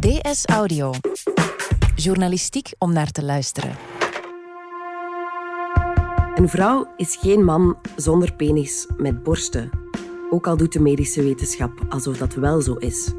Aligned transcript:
DS 0.00 0.44
Audio. 0.46 0.92
Journalistiek 1.94 2.72
om 2.78 2.92
naar 2.92 3.10
te 3.10 3.24
luisteren. 3.24 3.76
Een 6.34 6.48
vrouw 6.48 6.88
is 6.96 7.16
geen 7.16 7.44
man 7.44 7.76
zonder 7.96 8.32
penis 8.32 8.86
met 8.96 9.22
borsten. 9.22 9.70
Ook 10.30 10.46
al 10.46 10.56
doet 10.56 10.72
de 10.72 10.80
medische 10.80 11.22
wetenschap 11.22 11.72
alsof 11.88 12.16
dat 12.16 12.34
wel 12.34 12.60
zo 12.60 12.74
is. 12.74 13.12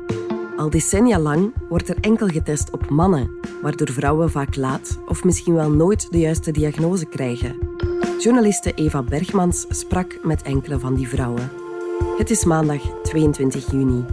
Al 0.57 0.69
decennia 0.69 1.19
lang 1.19 1.53
wordt 1.69 1.89
er 1.89 1.97
enkel 1.99 2.27
getest 2.27 2.71
op 2.71 2.89
mannen, 2.89 3.31
waardoor 3.61 3.91
vrouwen 3.91 4.31
vaak 4.31 4.55
laat 4.55 4.99
of 5.07 5.23
misschien 5.23 5.53
wel 5.53 5.71
nooit 5.71 6.11
de 6.11 6.19
juiste 6.19 6.51
diagnose 6.51 7.05
krijgen. 7.05 7.55
Journaliste 8.19 8.73
Eva 8.73 9.03
Bergmans 9.03 9.65
sprak 9.69 10.19
met 10.23 10.41
enkele 10.41 10.79
van 10.79 10.95
die 10.95 11.07
vrouwen. 11.07 11.51
Het 12.17 12.29
is 12.29 12.45
maandag 12.45 12.81
22 13.03 13.71
juni. 13.71 14.05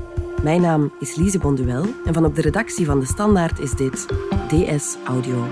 Mijn 0.43 0.61
naam 0.61 0.93
is 1.00 1.14
Lise 1.14 1.39
Bonduel 1.39 1.85
en 2.04 2.14
van 2.14 2.25
op 2.25 2.35
de 2.35 2.43
redactie 2.43 2.86
van 2.86 3.00
De 3.00 3.07
Standaard 3.07 3.58
is 3.58 3.72
dit 3.72 4.07
DS 4.49 4.96
Audio. 5.04 5.45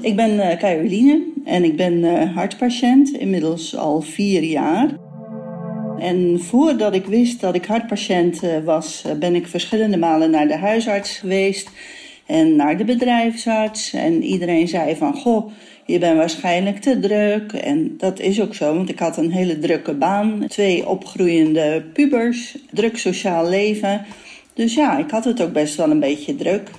Ik 0.00 0.16
ben 0.16 0.30
uh, 0.30 0.56
Caroline 0.56 1.32
en 1.44 1.64
ik 1.64 1.76
ben 1.76 1.92
uh, 1.92 2.36
hartpatiënt, 2.36 3.10
inmiddels 3.10 3.76
al 3.76 4.00
vier 4.00 4.42
jaar. 4.42 5.09
En 6.00 6.40
voordat 6.40 6.94
ik 6.94 7.06
wist 7.06 7.40
dat 7.40 7.54
ik 7.54 7.64
hartpatiënt 7.64 8.42
uh, 8.42 8.64
was, 8.64 9.04
ben 9.18 9.34
ik 9.34 9.46
verschillende 9.46 9.96
malen 9.96 10.30
naar 10.30 10.48
de 10.48 10.56
huisarts 10.56 11.18
geweest 11.18 11.70
en 12.26 12.56
naar 12.56 12.76
de 12.76 12.84
bedrijfsarts. 12.84 13.92
En 13.92 14.22
iedereen 14.22 14.68
zei 14.68 14.96
van, 14.96 15.14
goh, 15.14 15.50
je 15.86 15.98
bent 15.98 16.16
waarschijnlijk 16.16 16.78
te 16.78 16.98
druk. 16.98 17.52
En 17.52 17.94
dat 17.96 18.20
is 18.20 18.40
ook 18.40 18.54
zo, 18.54 18.74
want 18.74 18.88
ik 18.88 18.98
had 18.98 19.16
een 19.16 19.32
hele 19.32 19.58
drukke 19.58 19.94
baan. 19.94 20.44
Twee 20.48 20.88
opgroeiende 20.88 21.84
pubers, 21.92 22.56
druk 22.70 22.98
sociaal 22.98 23.48
leven. 23.48 24.04
Dus 24.54 24.74
ja, 24.74 24.98
ik 24.98 25.10
had 25.10 25.24
het 25.24 25.42
ook 25.42 25.52
best 25.52 25.76
wel 25.76 25.90
een 25.90 26.00
beetje 26.00 26.36
druk. 26.36 26.70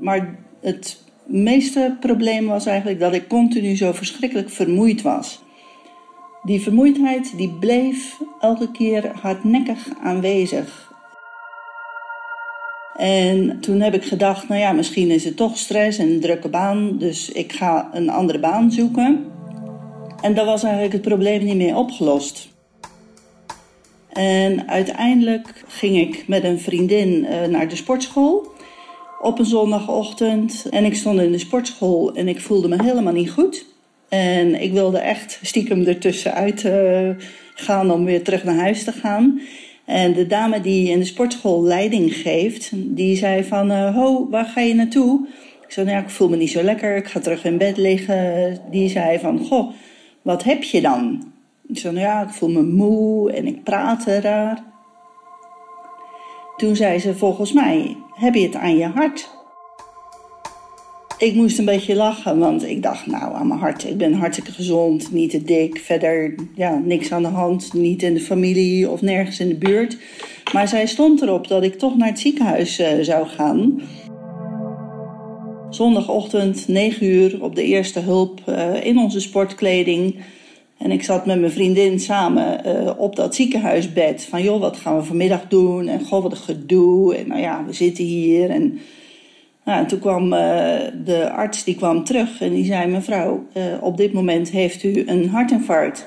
Maar 0.00 0.36
het 0.60 1.02
meeste 1.26 1.96
probleem 2.00 2.46
was 2.46 2.66
eigenlijk 2.66 3.00
dat 3.00 3.14
ik 3.14 3.28
continu 3.28 3.76
zo 3.76 3.92
verschrikkelijk 3.92 4.50
vermoeid 4.50 5.02
was. 5.02 5.43
Die 6.44 6.62
vermoeidheid 6.62 7.36
die 7.36 7.50
bleef 7.50 8.20
elke 8.40 8.70
keer 8.70 9.10
hardnekkig 9.20 9.88
aanwezig. 10.02 10.92
En 12.96 13.60
toen 13.60 13.80
heb 13.80 13.94
ik 13.94 14.04
gedacht, 14.04 14.48
nou 14.48 14.60
ja, 14.60 14.72
misschien 14.72 15.10
is 15.10 15.24
het 15.24 15.36
toch 15.36 15.58
stress 15.58 15.98
en 15.98 16.08
een 16.08 16.20
drukke 16.20 16.48
baan, 16.48 16.98
dus 16.98 17.30
ik 17.30 17.52
ga 17.52 17.88
een 17.92 18.10
andere 18.10 18.38
baan 18.38 18.72
zoeken. 18.72 19.24
En 20.20 20.34
dat 20.34 20.46
was 20.46 20.62
eigenlijk 20.62 20.92
het 20.92 21.02
probleem 21.02 21.44
niet 21.44 21.56
meer 21.56 21.76
opgelost. 21.76 22.48
En 24.08 24.68
uiteindelijk 24.68 25.64
ging 25.66 25.96
ik 25.96 26.28
met 26.28 26.44
een 26.44 26.60
vriendin 26.60 27.08
uh, 27.08 27.44
naar 27.44 27.68
de 27.68 27.76
sportschool 27.76 28.52
op 29.20 29.38
een 29.38 29.46
zondagochtend. 29.46 30.66
En 30.70 30.84
ik 30.84 30.94
stond 30.94 31.20
in 31.20 31.32
de 31.32 31.38
sportschool 31.38 32.14
en 32.14 32.28
ik 32.28 32.40
voelde 32.40 32.68
me 32.68 32.82
helemaal 32.82 33.12
niet 33.12 33.30
goed. 33.30 33.73
En 34.14 34.62
ik 34.62 34.72
wilde 34.72 34.98
echt 34.98 35.38
stiekem 35.42 35.86
ertussenuit 35.86 36.64
uh, 36.64 37.10
gaan 37.54 37.90
om 37.90 38.04
weer 38.04 38.22
terug 38.22 38.44
naar 38.44 38.58
huis 38.58 38.84
te 38.84 38.92
gaan. 38.92 39.40
En 39.84 40.12
de 40.12 40.26
dame 40.26 40.60
die 40.60 40.90
in 40.90 40.98
de 40.98 41.04
sportschool 41.04 41.62
leiding 41.62 42.14
geeft, 42.14 42.70
die 42.74 43.16
zei 43.16 43.44
van... 43.44 43.70
Uh, 43.70 43.94
ho, 43.94 44.28
waar 44.30 44.44
ga 44.44 44.60
je 44.60 44.74
naartoe? 44.74 45.26
Ik 45.66 45.72
zei, 45.72 45.86
nou 45.86 45.98
ja, 45.98 46.04
ik 46.04 46.10
voel 46.10 46.28
me 46.28 46.36
niet 46.36 46.50
zo 46.50 46.62
lekker, 46.62 46.96
ik 46.96 47.06
ga 47.06 47.20
terug 47.20 47.44
in 47.44 47.58
bed 47.58 47.76
liggen. 47.76 48.58
Die 48.70 48.88
zei 48.88 49.18
van, 49.18 49.38
goh, 49.38 49.72
wat 50.22 50.44
heb 50.44 50.62
je 50.62 50.80
dan? 50.80 51.32
Ik 51.68 51.78
zei, 51.78 51.94
nou 51.94 52.06
ja, 52.06 52.22
ik 52.22 52.28
voel 52.28 52.50
me 52.50 52.62
moe 52.62 53.32
en 53.32 53.46
ik 53.46 53.62
praat 53.62 54.04
raar. 54.04 54.62
Toen 56.56 56.76
zei 56.76 56.98
ze, 56.98 57.14
volgens 57.14 57.52
mij 57.52 57.96
heb 58.14 58.34
je 58.34 58.42
het 58.42 58.54
aan 58.54 58.76
je 58.76 58.86
hart. 58.86 59.28
Ik 61.18 61.34
moest 61.34 61.58
een 61.58 61.64
beetje 61.64 61.94
lachen, 61.94 62.38
want 62.38 62.64
ik 62.64 62.82
dacht, 62.82 63.06
nou, 63.06 63.34
aan 63.34 63.46
mijn 63.46 63.60
hart. 63.60 63.84
Ik 63.84 63.96
ben 63.96 64.12
hartstikke 64.12 64.52
gezond, 64.52 65.12
niet 65.12 65.30
te 65.30 65.42
dik. 65.42 65.78
Verder, 65.78 66.34
ja, 66.54 66.78
niks 66.84 67.12
aan 67.12 67.22
de 67.22 67.28
hand. 67.28 67.72
Niet 67.72 68.02
in 68.02 68.14
de 68.14 68.20
familie 68.20 68.90
of 68.90 69.02
nergens 69.02 69.40
in 69.40 69.48
de 69.48 69.54
buurt. 69.54 69.96
Maar 70.52 70.68
zij 70.68 70.86
stond 70.86 71.22
erop 71.22 71.48
dat 71.48 71.62
ik 71.62 71.78
toch 71.78 71.96
naar 71.96 72.08
het 72.08 72.18
ziekenhuis 72.18 72.80
uh, 72.80 72.88
zou 73.00 73.26
gaan. 73.26 73.80
Zondagochtend, 75.70 76.68
9 76.68 77.06
uur, 77.06 77.42
op 77.42 77.54
de 77.54 77.64
eerste 77.64 78.00
hulp 78.00 78.40
uh, 78.48 78.84
in 78.84 78.98
onze 78.98 79.20
sportkleding. 79.20 80.16
En 80.78 80.90
ik 80.90 81.02
zat 81.02 81.26
met 81.26 81.40
mijn 81.40 81.52
vriendin 81.52 82.00
samen 82.00 82.60
uh, 82.66 82.90
op 82.96 83.16
dat 83.16 83.34
ziekenhuisbed. 83.34 84.24
Van 84.24 84.42
joh, 84.42 84.60
wat 84.60 84.76
gaan 84.76 84.96
we 84.96 85.02
vanmiddag 85.02 85.48
doen? 85.48 85.88
En 85.88 86.04
goh, 86.04 86.22
wat 86.22 86.32
een 86.32 86.38
gedoe. 86.38 87.16
En 87.16 87.28
nou 87.28 87.40
ja, 87.40 87.64
we 87.66 87.72
zitten 87.72 88.04
hier. 88.04 88.50
En, 88.50 88.78
nou, 89.64 89.78
en 89.78 89.86
toen 89.86 89.98
kwam 89.98 90.24
uh, 90.24 90.30
de 91.04 91.30
arts 91.30 91.64
die 91.64 91.76
kwam 91.76 92.04
terug 92.04 92.40
en 92.40 92.50
die 92.50 92.64
zei: 92.64 92.90
Mevrouw, 92.90 93.46
uh, 93.56 93.82
op 93.82 93.96
dit 93.96 94.12
moment 94.12 94.50
heeft 94.50 94.82
u 94.82 95.02
een 95.06 95.28
hartinfarct. 95.28 96.06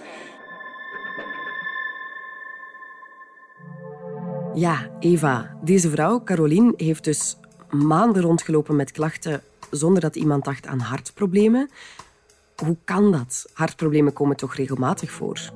Ja, 4.54 4.90
Eva. 5.00 5.58
Deze 5.64 5.90
vrouw, 5.90 6.24
Caroline, 6.24 6.74
heeft 6.78 7.04
dus 7.04 7.38
maanden 7.70 8.22
rondgelopen 8.22 8.76
met 8.76 8.92
klachten 8.92 9.42
zonder 9.72 10.02
dat 10.02 10.16
iemand 10.16 10.46
dacht 10.46 10.68
aan 10.68 10.80
hartproblemen. 10.80 11.70
Hoe 12.64 12.78
kan 12.84 13.12
dat? 13.12 13.50
Hartproblemen 13.54 14.14
komen 14.14 14.36
toch 14.36 14.56
regelmatig 14.56 15.12
voor? 15.12 15.52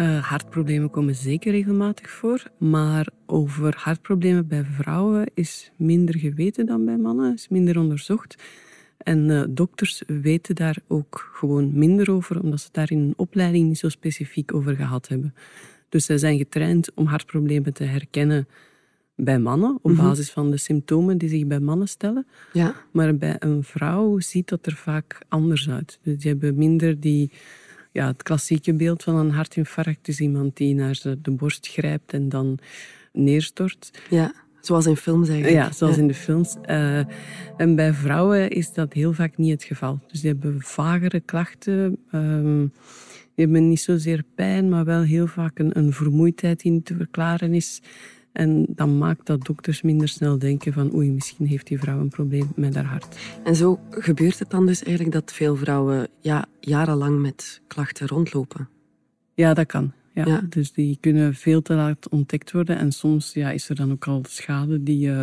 Uh, 0.00 0.24
hartproblemen 0.24 0.90
komen 0.90 1.14
zeker 1.14 1.52
regelmatig 1.52 2.10
voor, 2.10 2.50
maar 2.58 3.08
over 3.26 3.74
hartproblemen 3.76 4.46
bij 4.46 4.64
vrouwen 4.64 5.30
is 5.34 5.70
minder 5.76 6.18
geweten 6.18 6.66
dan 6.66 6.84
bij 6.84 6.96
mannen, 6.96 7.34
is 7.34 7.48
minder 7.48 7.78
onderzocht. 7.78 8.36
En 8.98 9.28
uh, 9.28 9.42
dokters 9.48 10.02
weten 10.06 10.54
daar 10.54 10.76
ook 10.88 11.30
gewoon 11.34 11.78
minder 11.78 12.10
over, 12.10 12.42
omdat 12.42 12.60
ze 12.60 12.68
daar 12.72 12.90
in 12.90 12.98
een 12.98 13.14
opleiding 13.16 13.68
niet 13.68 13.78
zo 13.78 13.88
specifiek 13.88 14.54
over 14.54 14.76
gehad 14.76 15.08
hebben. 15.08 15.34
Dus 15.88 16.04
zij 16.04 16.18
zijn 16.18 16.38
getraind 16.38 16.94
om 16.94 17.06
hartproblemen 17.06 17.72
te 17.72 17.84
herkennen 17.84 18.48
bij 19.16 19.38
mannen, 19.38 19.78
op 19.82 19.90
Mhm. 19.90 20.02
basis 20.02 20.30
van 20.30 20.50
de 20.50 20.56
symptomen 20.56 21.18
die 21.18 21.28
zich 21.28 21.46
bij 21.46 21.60
mannen 21.60 21.88
stellen. 21.88 22.26
Ja. 22.52 22.74
Maar 22.92 23.16
bij 23.16 23.36
een 23.38 23.64
vrouw 23.64 24.18
ziet 24.18 24.48
dat 24.48 24.66
er 24.66 24.74
vaak 24.76 25.18
anders 25.28 25.70
uit. 25.70 25.98
Dus 26.02 26.18
die 26.18 26.30
hebben 26.30 26.54
minder 26.56 27.00
die, 27.00 27.30
ja, 27.92 28.06
het 28.06 28.22
klassieke 28.22 28.74
beeld 28.74 29.02
van 29.02 29.16
een 29.16 29.30
hartinfarct 29.30 30.08
is 30.08 30.20
iemand 30.20 30.56
die 30.56 30.74
naar 30.74 31.00
de, 31.22 31.30
borst 31.30 31.68
grijpt 31.68 32.12
en 32.12 32.28
dan 32.28 32.58
neerstort. 33.12 33.90
Ja, 34.10 34.32
zoals 34.60 34.86
in 34.86 34.96
films 34.96 35.28
eigenlijk. 35.28 35.64
Ja, 35.64 35.72
zoals 35.72 35.98
in 35.98 36.06
de 36.06 36.14
films. 36.14 36.56
Uh, 36.64 36.98
en 37.56 37.74
bij 37.74 37.92
vrouwen 37.92 38.50
is 38.50 38.72
dat 38.72 38.92
heel 38.92 39.12
vaak 39.12 39.36
niet 39.36 39.52
het 39.52 39.64
geval. 39.64 40.00
Dus 40.06 40.20
die 40.20 40.30
hebben 40.30 40.60
vagere 40.60 41.20
klachten. 41.20 41.98
Um, 42.12 42.72
die 43.34 43.44
hebben 43.44 43.68
niet 43.68 43.80
zozeer 43.80 44.24
pijn, 44.34 44.68
maar 44.68 44.84
wel 44.84 45.02
heel 45.02 45.26
vaak 45.26 45.58
een, 45.58 45.78
een 45.78 45.92
vermoeidheid 45.92 46.60
die 46.60 46.72
niet 46.72 46.84
te 46.84 46.96
verklaren 46.96 47.54
is. 47.54 47.80
En 48.32 48.66
dan 48.68 48.98
maakt 48.98 49.26
dat 49.26 49.44
dokters 49.44 49.82
minder 49.82 50.08
snel 50.08 50.38
denken 50.38 50.72
van 50.72 50.94
oei, 50.94 51.10
misschien 51.10 51.46
heeft 51.46 51.66
die 51.66 51.78
vrouw 51.78 52.00
een 52.00 52.08
probleem 52.08 52.52
met 52.56 52.74
haar 52.74 52.84
hart. 52.84 53.16
En 53.44 53.56
zo 53.56 53.78
gebeurt 53.90 54.38
het 54.38 54.50
dan 54.50 54.66
dus 54.66 54.82
eigenlijk 54.82 55.14
dat 55.14 55.32
veel 55.32 55.56
vrouwen 55.56 56.08
ja, 56.20 56.46
jarenlang 56.60 57.20
met 57.20 57.60
klachten 57.66 58.06
rondlopen? 58.06 58.68
Ja, 59.34 59.54
dat 59.54 59.66
kan. 59.66 59.92
Ja. 60.14 60.26
Ja. 60.26 60.40
Dus 60.48 60.72
die 60.72 60.98
kunnen 61.00 61.34
veel 61.34 61.62
te 61.62 61.74
laat 61.74 62.08
ontdekt 62.08 62.52
worden. 62.52 62.78
En 62.78 62.92
soms 62.92 63.32
ja, 63.32 63.50
is 63.50 63.68
er 63.68 63.74
dan 63.74 63.92
ook 63.92 64.06
al 64.06 64.22
schade 64.28 64.82
die, 64.82 65.08
uh, 65.08 65.22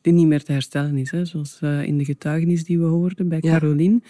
die 0.00 0.12
niet 0.12 0.26
meer 0.26 0.42
te 0.42 0.52
herstellen 0.52 0.96
is. 0.96 1.10
Hè. 1.10 1.24
Zoals 1.24 1.58
uh, 1.62 1.82
in 1.82 1.98
de 1.98 2.04
getuigenis 2.04 2.64
die 2.64 2.78
we 2.78 2.84
hoorden 2.84 3.28
bij 3.28 3.38
Ja. 3.40 3.58
Caroline. 3.58 4.00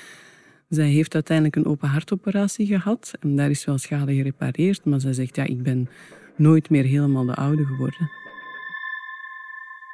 Zij 0.68 0.88
heeft 0.88 1.14
uiteindelijk 1.14 1.56
een 1.56 1.66
open 1.66 1.88
hartoperatie 1.88 2.66
gehad. 2.66 3.12
En 3.20 3.36
daar 3.36 3.50
is 3.50 3.64
wel 3.64 3.78
schade 3.78 4.14
gerepareerd. 4.14 4.84
Maar 4.84 5.00
zij 5.00 5.12
zegt, 5.12 5.36
ja, 5.36 5.44
ik 5.44 5.62
ben 5.62 5.88
nooit 6.36 6.70
meer 6.70 6.84
helemaal 6.84 7.24
de 7.24 7.34
oude 7.34 7.64
geworden. 7.64 8.10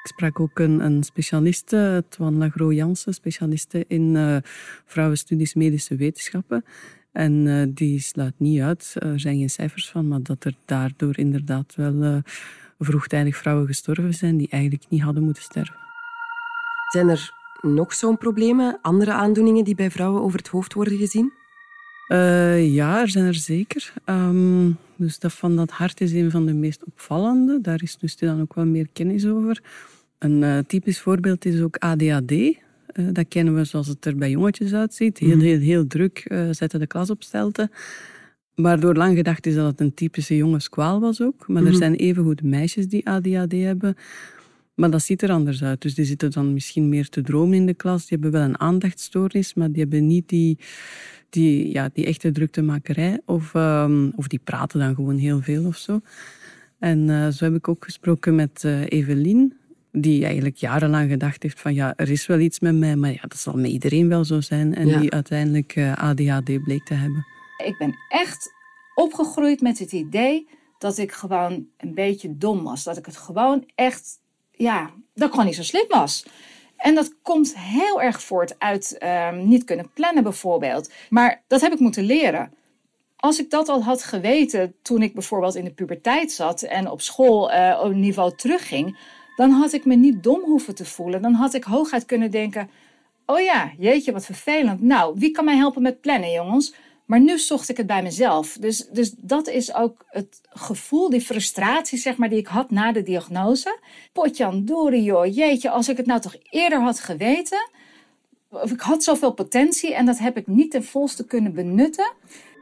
Ik 0.05 0.11
sprak 0.11 0.41
ook 0.41 0.59
een, 0.59 0.81
een 0.81 1.03
specialiste, 1.03 2.05
Twan 2.09 2.39
Lagro 2.39 2.73
Jansen, 2.73 3.15
specialiste 3.15 3.85
in 3.89 4.15
uh, 4.15 4.37
vrouwenstudies 4.85 5.55
medische 5.55 5.97
wetenschappen. 5.97 6.65
En 7.13 7.33
uh, 7.33 7.67
die 7.69 8.01
sluit 8.01 8.35
niet 8.37 8.61
uit, 8.61 8.95
er 8.99 9.21
zijn 9.21 9.39
geen 9.39 9.51
cijfers 9.51 9.91
van, 9.91 10.09
maar 10.09 10.23
dat 10.23 10.45
er 10.45 10.55
daardoor 10.65 11.19
inderdaad 11.19 11.75
wel 11.75 11.95
uh, 11.95 12.17
vroegtijdig 12.79 13.37
vrouwen 13.37 13.67
gestorven 13.67 14.15
zijn 14.15 14.37
die 14.37 14.49
eigenlijk 14.51 14.85
niet 14.89 15.03
hadden 15.03 15.23
moeten 15.23 15.43
sterven. 15.43 15.77
Zijn 16.89 17.09
er 17.09 17.33
nog 17.61 17.95
zo'n 17.95 18.19
problemen, 18.19 18.79
andere 18.83 19.13
aandoeningen 19.13 19.65
die 19.65 19.75
bij 19.75 19.91
vrouwen 19.91 20.23
over 20.23 20.39
het 20.39 20.49
hoofd 20.49 20.75
worden 20.75 20.99
gezien? 20.99 21.33
Uh, 22.09 22.75
ja, 22.75 23.01
er 23.01 23.09
zijn 23.09 23.25
er 23.25 23.35
zeker. 23.35 23.93
Um, 24.07 24.77
dus 24.97 25.19
dat 25.19 25.33
van 25.33 25.57
dat 25.57 25.71
hart 25.71 26.01
is 26.01 26.13
een 26.13 26.31
van 26.31 26.47
de 26.47 26.53
meest 26.53 26.85
opvallende. 26.85 27.61
Daar 27.61 27.83
is 27.83 27.97
dus 27.97 28.17
dan 28.17 28.41
ook 28.41 28.55
wel 28.55 28.67
meer 28.67 28.89
kennis 28.93 29.27
over. 29.27 29.63
Een 30.25 30.43
uh, 30.43 30.59
typisch 30.59 31.01
voorbeeld 31.01 31.45
is 31.45 31.61
ook 31.61 31.77
ADHD. 31.77 32.31
Uh, 32.33 32.55
dat 33.13 33.29
kennen 33.29 33.55
we 33.55 33.65
zoals 33.65 33.87
het 33.87 34.05
er 34.05 34.17
bij 34.17 34.31
jongetjes 34.31 34.75
uitziet. 34.75 35.19
Heel, 35.19 35.41
heel, 35.41 35.59
heel 35.59 35.87
druk, 35.87 36.27
zetten 36.51 36.81
de 36.81 36.87
klas 36.87 37.11
op 37.11 37.23
stelte. 37.23 37.71
Waardoor 38.55 38.95
lang 38.95 39.17
gedacht 39.17 39.47
is 39.47 39.55
dat 39.55 39.67
het 39.67 39.81
een 39.81 39.95
typische 39.95 40.37
jongenskwaal 40.37 41.01
was 41.01 41.21
ook. 41.21 41.49
Maar 41.49 41.63
er 41.63 41.69
mhm. 41.69 41.79
zijn 41.79 41.95
evengoed 41.95 42.43
meisjes 42.43 42.89
die 42.89 43.09
ADHD 43.09 43.53
hebben. 43.53 43.97
Maar 44.75 44.91
dat 44.91 45.03
ziet 45.03 45.23
er 45.23 45.31
anders 45.31 45.63
uit. 45.63 45.83
Dus 45.83 45.95
die 45.95 46.05
zitten 46.05 46.31
dan 46.31 46.53
misschien 46.53 46.89
meer 46.89 47.09
te 47.09 47.23
dromen 47.23 47.55
in 47.57 47.67
de 47.67 47.75
klas. 47.75 48.07
Die 48.07 48.19
hebben 48.19 48.41
wel 48.41 48.49
een 48.49 48.61
aandachtstoornis, 48.61 49.55
maar 49.55 49.71
die 49.71 49.81
hebben 49.83 50.07
niet 50.07 50.29
die, 50.29 50.59
die, 51.31 51.73
ja, 51.73 51.91
die 51.93 52.07
echte 52.07 52.31
druktemakerij. 52.31 53.21
Of, 53.25 53.55
um, 53.55 54.13
of 54.17 54.29
die 54.29 54.41
praten 54.45 54.81
dan 54.81 54.95
gewoon 54.95 55.17
heel 55.17 55.41
veel 55.41 55.65
of 55.67 55.77
zo. 55.77 56.01
En 56.79 57.09
uh, 57.09 57.29
zo 57.29 57.45
heb 57.45 57.55
ik 57.55 57.69
ook 57.69 57.85
gesproken 57.85 58.35
met 58.35 58.63
uh, 58.67 58.81
Evelien, 58.89 59.55
die 59.97 60.25
eigenlijk 60.25 60.57
jarenlang 60.57 61.11
gedacht 61.11 61.43
heeft 61.43 61.61
van 61.61 61.75
ja, 61.75 61.93
er 61.97 62.11
is 62.11 62.27
wel 62.27 62.39
iets 62.39 62.61
met 62.61 62.75
mij, 62.75 62.97
maar 62.97 63.11
ja, 63.11 63.21
dat 63.21 63.39
zal 63.39 63.53
met 63.53 63.71
iedereen 63.71 64.09
wel 64.09 64.25
zo 64.25 64.41
zijn. 64.41 64.75
En 64.75 65.01
die 65.01 65.13
uiteindelijk 65.13 65.77
eh, 65.77 65.97
ADHD 65.97 66.63
bleek 66.65 66.85
te 66.85 66.95
hebben. 66.95 67.27
Ik 67.65 67.79
ben 67.79 67.95
echt 68.09 68.53
opgegroeid 68.95 69.61
met 69.61 69.79
het 69.79 69.93
idee 69.93 70.49
dat 70.79 70.99
ik 70.99 71.13
gewoon 71.13 71.67
een 71.77 71.95
beetje 71.95 72.37
dom 72.37 72.63
was. 72.63 72.85
Dat 72.85 72.97
ik 72.97 73.07
het 73.07 73.17
gewoon 73.17 73.71
echt, 73.75 74.21
ja, 74.51 74.91
dat 75.15 75.27
ik 75.27 75.31
gewoon 75.31 75.47
niet 75.47 75.55
zo 75.55 75.63
slim 75.63 75.87
was. 75.89 76.27
En 76.77 76.95
dat 76.95 77.15
komt 77.23 77.59
heel 77.59 78.03
erg 78.03 78.23
voort 78.23 78.59
uit 78.59 78.99
um, 79.33 79.49
niet 79.49 79.65
kunnen 79.65 79.91
plannen 79.95 80.23
bijvoorbeeld. 80.23 80.93
Maar 81.11 81.43
dat 81.47 81.61
heb 81.61 81.73
ik 81.73 81.79
moeten 81.79 82.05
leren. 82.05 82.53
Als 83.17 83.39
ik 83.39 83.51
dat 83.51 83.69
al 83.69 83.83
had 83.83 84.03
geweten 84.03 84.75
toen 84.83 85.03
ik 85.03 85.15
bijvoorbeeld 85.15 85.55
in 85.55 85.65
de 85.65 85.73
puberteit 85.73 86.33
zat 86.33 86.63
en 86.63 86.91
op 86.91 87.01
school 87.01 87.53
uh, 87.53 87.81
op 87.85 87.95
niveau 87.95 88.37
terugging, 88.37 88.99
dan 89.37 89.51
had 89.51 89.73
ik 89.73 89.85
me 89.85 89.95
niet 89.95 90.23
dom 90.23 90.41
hoeven 90.41 90.75
te 90.75 90.85
voelen. 90.85 91.23
Dan 91.23 91.33
had 91.33 91.55
ik 91.55 91.65
hooguit 91.65 92.05
kunnen 92.05 92.31
denken: 92.31 92.71
oh 93.27 93.41
ja, 93.41 93.73
jeetje, 93.79 94.13
wat 94.13 94.25
vervelend. 94.25 94.81
Nou, 94.81 95.15
wie 95.19 95.31
kan 95.31 95.45
mij 95.45 95.57
helpen 95.57 95.83
met 95.83 96.01
plannen, 96.01 96.31
jongens? 96.31 96.75
Maar 97.05 97.21
nu 97.21 97.39
zocht 97.39 97.69
ik 97.69 97.77
het 97.77 97.87
bij 97.87 98.03
mezelf. 98.03 98.57
Dus, 98.61 98.89
dus 98.89 99.15
dat 99.17 99.49
is 99.49 99.75
ook 99.75 100.05
het 100.09 100.41
gevoel, 100.49 101.11
die 101.11 101.21
frustratie, 101.21 101.99
zeg 101.99 102.17
maar, 102.17 102.29
die 102.29 102.39
ik 102.39 102.47
had 102.47 102.71
na 102.71 102.93
de 102.93 103.03
diagnose. 103.03 103.79
Potjan 104.13 104.65
Dori, 104.65 105.03
joh, 105.03 105.35
jeetje, 105.35 105.71
als 105.71 105.89
ik 105.89 105.97
het 105.97 106.07
nou 106.07 106.21
toch 106.21 106.37
eerder 106.51 106.81
had 106.81 107.01
geweten. 107.01 107.71
Of 108.49 108.73
ik 108.73 108.81
had 108.81 109.05
zoveel 109.05 109.33
potentie 109.33 109.95
en 109.95 110.07
dat 110.07 110.19
heb 110.19 110.37
ik 110.37 110.47
niet 110.47 110.71
ten 110.71 110.85
volste 110.85 111.27
kunnen 111.27 111.55
benutten. 111.55 112.13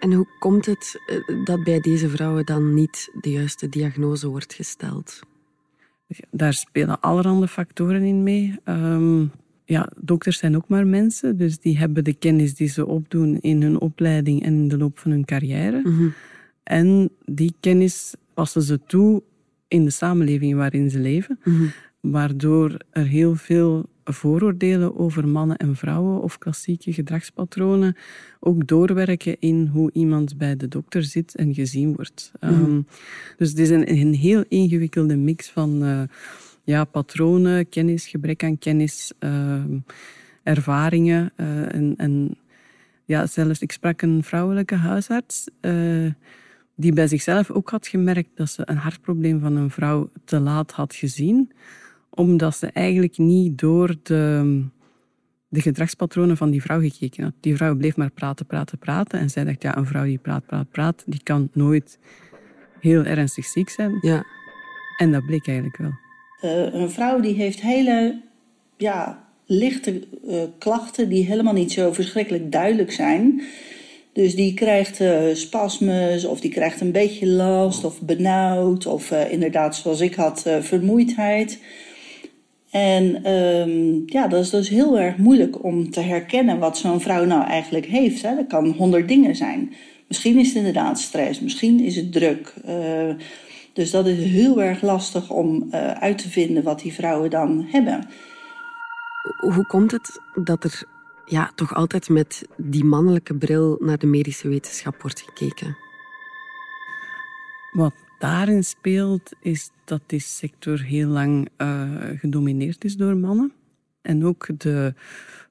En 0.01 0.13
hoe 0.13 0.27
komt 0.39 0.67
het 0.67 1.01
eh, 1.07 1.45
dat 1.45 1.65
bij 1.65 1.81
deze 1.81 2.09
vrouwen 2.09 2.47
dan 2.47 2.75
niet 2.75 3.11
de 3.21 3.31
juiste 3.31 3.69
diagnose 3.69 4.29
wordt 4.29 4.55
gesteld? 4.55 5.21
Daar 6.31 6.53
spelen 6.53 7.01
allerhande 7.01 7.49
factoren 7.49 8.03
in 8.03 8.23
mee. 8.23 8.55
Um, 8.65 9.31
ja, 9.65 9.89
dokters 9.97 10.39
zijn 10.39 10.57
ook 10.57 10.69
maar 10.69 10.87
mensen, 10.87 11.37
dus 11.37 11.59
die 11.59 11.79
hebben 11.79 12.05
de 12.05 12.15
kennis 12.15 12.55
die 12.55 12.69
ze 12.69 12.87
opdoen 12.87 13.41
in 13.41 13.63
hun 13.63 13.81
opleiding 13.81 14.43
en 14.43 14.53
in 14.53 14.69
de 14.69 14.79
loop 14.79 14.99
van 14.99 15.11
hun 15.11 15.25
carrière. 15.25 15.81
Mhm. 15.85 16.09
En 16.63 17.11
die 17.25 17.55
kennis 17.61 18.15
passen 18.35 18.63
ze 18.63 18.81
toe 18.87 19.23
in 19.69 19.85
de 19.85 19.91
samenleving 19.91 20.55
waarin 20.55 20.91
ze 20.91 20.99
leven, 20.99 21.39
mhm. 21.45 21.65
waardoor 22.01 22.77
er 22.91 23.07
heel 23.07 23.35
veel 23.35 23.87
vooroordelen 24.05 24.97
over 24.99 25.29
mannen 25.29 25.57
en 25.57 25.77
vrouwen 25.77 26.23
of 26.23 26.39
klassieke 26.39 26.93
gedragspatronen 26.93 27.97
ook 28.41 28.67
doorwerken 28.67 29.37
in 29.39 29.67
hoe 29.73 29.91
iemand 29.93 30.39
bij 30.39 30.57
de 30.57 30.69
dokter 30.69 31.03
zit 31.03 31.35
en 31.35 31.55
gezien 31.55 31.95
wordt. 31.95 32.33
Mhm. 32.41 32.53
Ehm, 32.53 32.81
dus 33.37 33.49
het 33.49 33.59
is 33.59 33.71
een, 33.71 33.91
een 33.91 34.15
heel 34.15 34.45
ingewikkelde 34.49 35.17
mix 35.17 35.51
van. 35.51 35.85
Uh, 35.85 36.03
ja, 36.65 36.85
patronen, 36.85 37.69
kennis, 37.69 38.07
gebrek 38.07 38.45
aan 38.45 38.59
kennis, 38.59 39.13
ehm, 39.19 39.79
ervaringen. 40.43 41.33
Uh, 41.37 41.75
en, 41.75 41.95
en, 41.97 42.37
ja, 43.05 43.27
zelfs, 43.27 43.61
ik 43.61 43.73
sprak 43.73 44.03
een 44.03 44.23
vrouwelijke 44.23 44.75
huisarts 44.75 45.49
uh, 45.61 46.13
die 46.75 46.93
bij 46.93 47.07
zichzelf 47.07 47.51
ook 47.51 47.71
had 47.71 47.87
gemerkt 47.87 48.31
dat 48.35 48.51
ze 48.51 48.63
een 48.65 48.77
hartprobleem 48.77 49.41
van 49.41 49.57
een 49.57 49.71
vrouw 49.71 50.11
te 50.25 50.41
laat 50.41 50.73
had 50.73 50.95
gezien, 50.95 51.53
omdat 52.15 52.57
ze 52.57 52.67
eigenlijk 52.67 53.19
niet 53.19 53.59
door 53.59 53.97
de, 54.03 54.65
de 55.49 55.61
gedragspatronen 55.61 56.37
van 56.37 56.51
die 56.51 56.63
vrouw 56.63 56.81
gekeken 56.81 57.25
had. 57.25 57.33
Die 57.41 57.57
vrouw 57.57 57.77
bleef 57.77 57.97
maar 57.97 58.11
praten, 58.11 58.47
praten, 58.47 58.79
praten. 58.79 59.19
En 59.19 59.31
zij 59.31 59.45
dacht, 59.45 59.63
ja, 59.63 59.77
een 59.77 59.87
vrouw 59.87 60.05
die 60.05 60.19
praat, 60.19 60.47
praat, 60.47 60.71
praat, 60.71 61.03
die 61.07 61.23
kan 61.23 61.49
nooit 61.53 61.99
heel 62.81 63.05
ernstig 63.05 63.45
ziek 63.45 63.69
zijn. 63.69 63.99
Ja. 64.01 64.25
En 64.97 65.13
dat 65.13 65.27
bleek 65.27 65.47
eigenlijk 65.47 65.77
wel. 65.77 65.93
Uh, 66.43 66.75
een 66.75 66.91
vrouw 66.91 67.21
die 67.21 67.35
heeft 67.35 67.61
hele 67.61 68.21
ja, 68.77 69.25
lichte 69.47 70.03
uh, 70.29 70.43
klachten 70.59 71.09
die 71.09 71.25
helemaal 71.25 71.53
niet 71.53 71.73
zo 71.73 71.93
verschrikkelijk 71.93 72.53
duidelijk 72.53 72.93
zijn. 72.93 73.43
Dus 74.13 74.35
die 74.35 74.55
krijgt 74.55 75.01
uh, 75.01 75.21
spasmes 75.33 76.25
of 76.25 76.41
die 76.41 76.51
krijgt 76.51 76.81
een 76.81 76.93
beetje 76.93 77.27
last 77.27 77.85
of 77.85 78.01
benauwd 78.01 78.87
of 78.87 79.11
inderdaad 79.11 79.77
zoals 79.77 80.01
ik 80.01 80.15
had 80.15 80.43
vermoeidheid. 80.61 81.61
En 82.73 83.31
um, 83.31 84.03
ja, 84.07 84.27
dat 84.27 84.41
is 84.41 84.51
dus 84.51 84.69
heel 84.69 84.99
erg 84.99 85.17
moeilijk 85.17 85.65
om 85.65 85.91
te 85.91 86.01
herkennen 86.01 86.59
wat 86.59 86.79
zo'n 86.79 87.01
vrouw 87.01 87.25
nou 87.25 87.45
eigenlijk 87.45 87.87
heeft. 87.87 88.23
Hè. 88.23 88.35
Dat 88.35 88.47
kan 88.47 88.71
honderd 88.71 89.09
dingen 89.09 89.37
zijn. 89.37 89.75
Misschien 90.09 90.39
is 90.39 90.47
het 90.47 90.57
inderdaad 90.57 91.01
stress, 91.01 91.41
misschien 91.41 91.81
is 91.81 91.97
het 91.97 92.13
druk. 92.13 92.55
Dus 93.73 93.91
dat 93.91 94.07
is 94.07 94.25
heel 94.25 94.63
erg 94.63 94.83
lastig 94.83 95.31
om 95.31 95.69
uh, 95.71 95.91
uit 95.91 96.19
te 96.19 96.29
vinden 96.29 96.63
wat 96.63 96.81
die 96.81 96.93
vrouwen 96.93 97.31
dan 97.31 97.67
hebben. 97.69 98.09
Hoe 99.39 99.67
komt 99.67 99.91
het 99.91 100.21
dat 100.45 100.65
er 100.65 100.85
ja, 101.27 101.51
toch 101.55 101.75
altijd 101.75 102.09
met 102.09 102.47
die 102.57 102.85
mannelijke 102.85 103.35
bril 103.35 103.77
naar 103.81 103.99
de 103.99 104.07
medische 104.07 104.49
wetenschap 104.49 105.03
wordt 105.03 105.21
gekeken? 105.21 105.77
Wat 107.73 107.95
daarin 108.19 108.65
speelt, 108.65 109.33
is 109.41 109.71
dat 109.93 110.03
die 110.07 110.21
sector 110.21 110.81
heel 110.81 111.09
lang 111.09 111.49
uh, 111.59 111.83
gedomineerd 112.17 112.85
is 112.85 112.97
door 112.97 113.17
mannen. 113.17 113.53
En 114.03 114.25
ook 114.25 114.49
de 114.57 114.95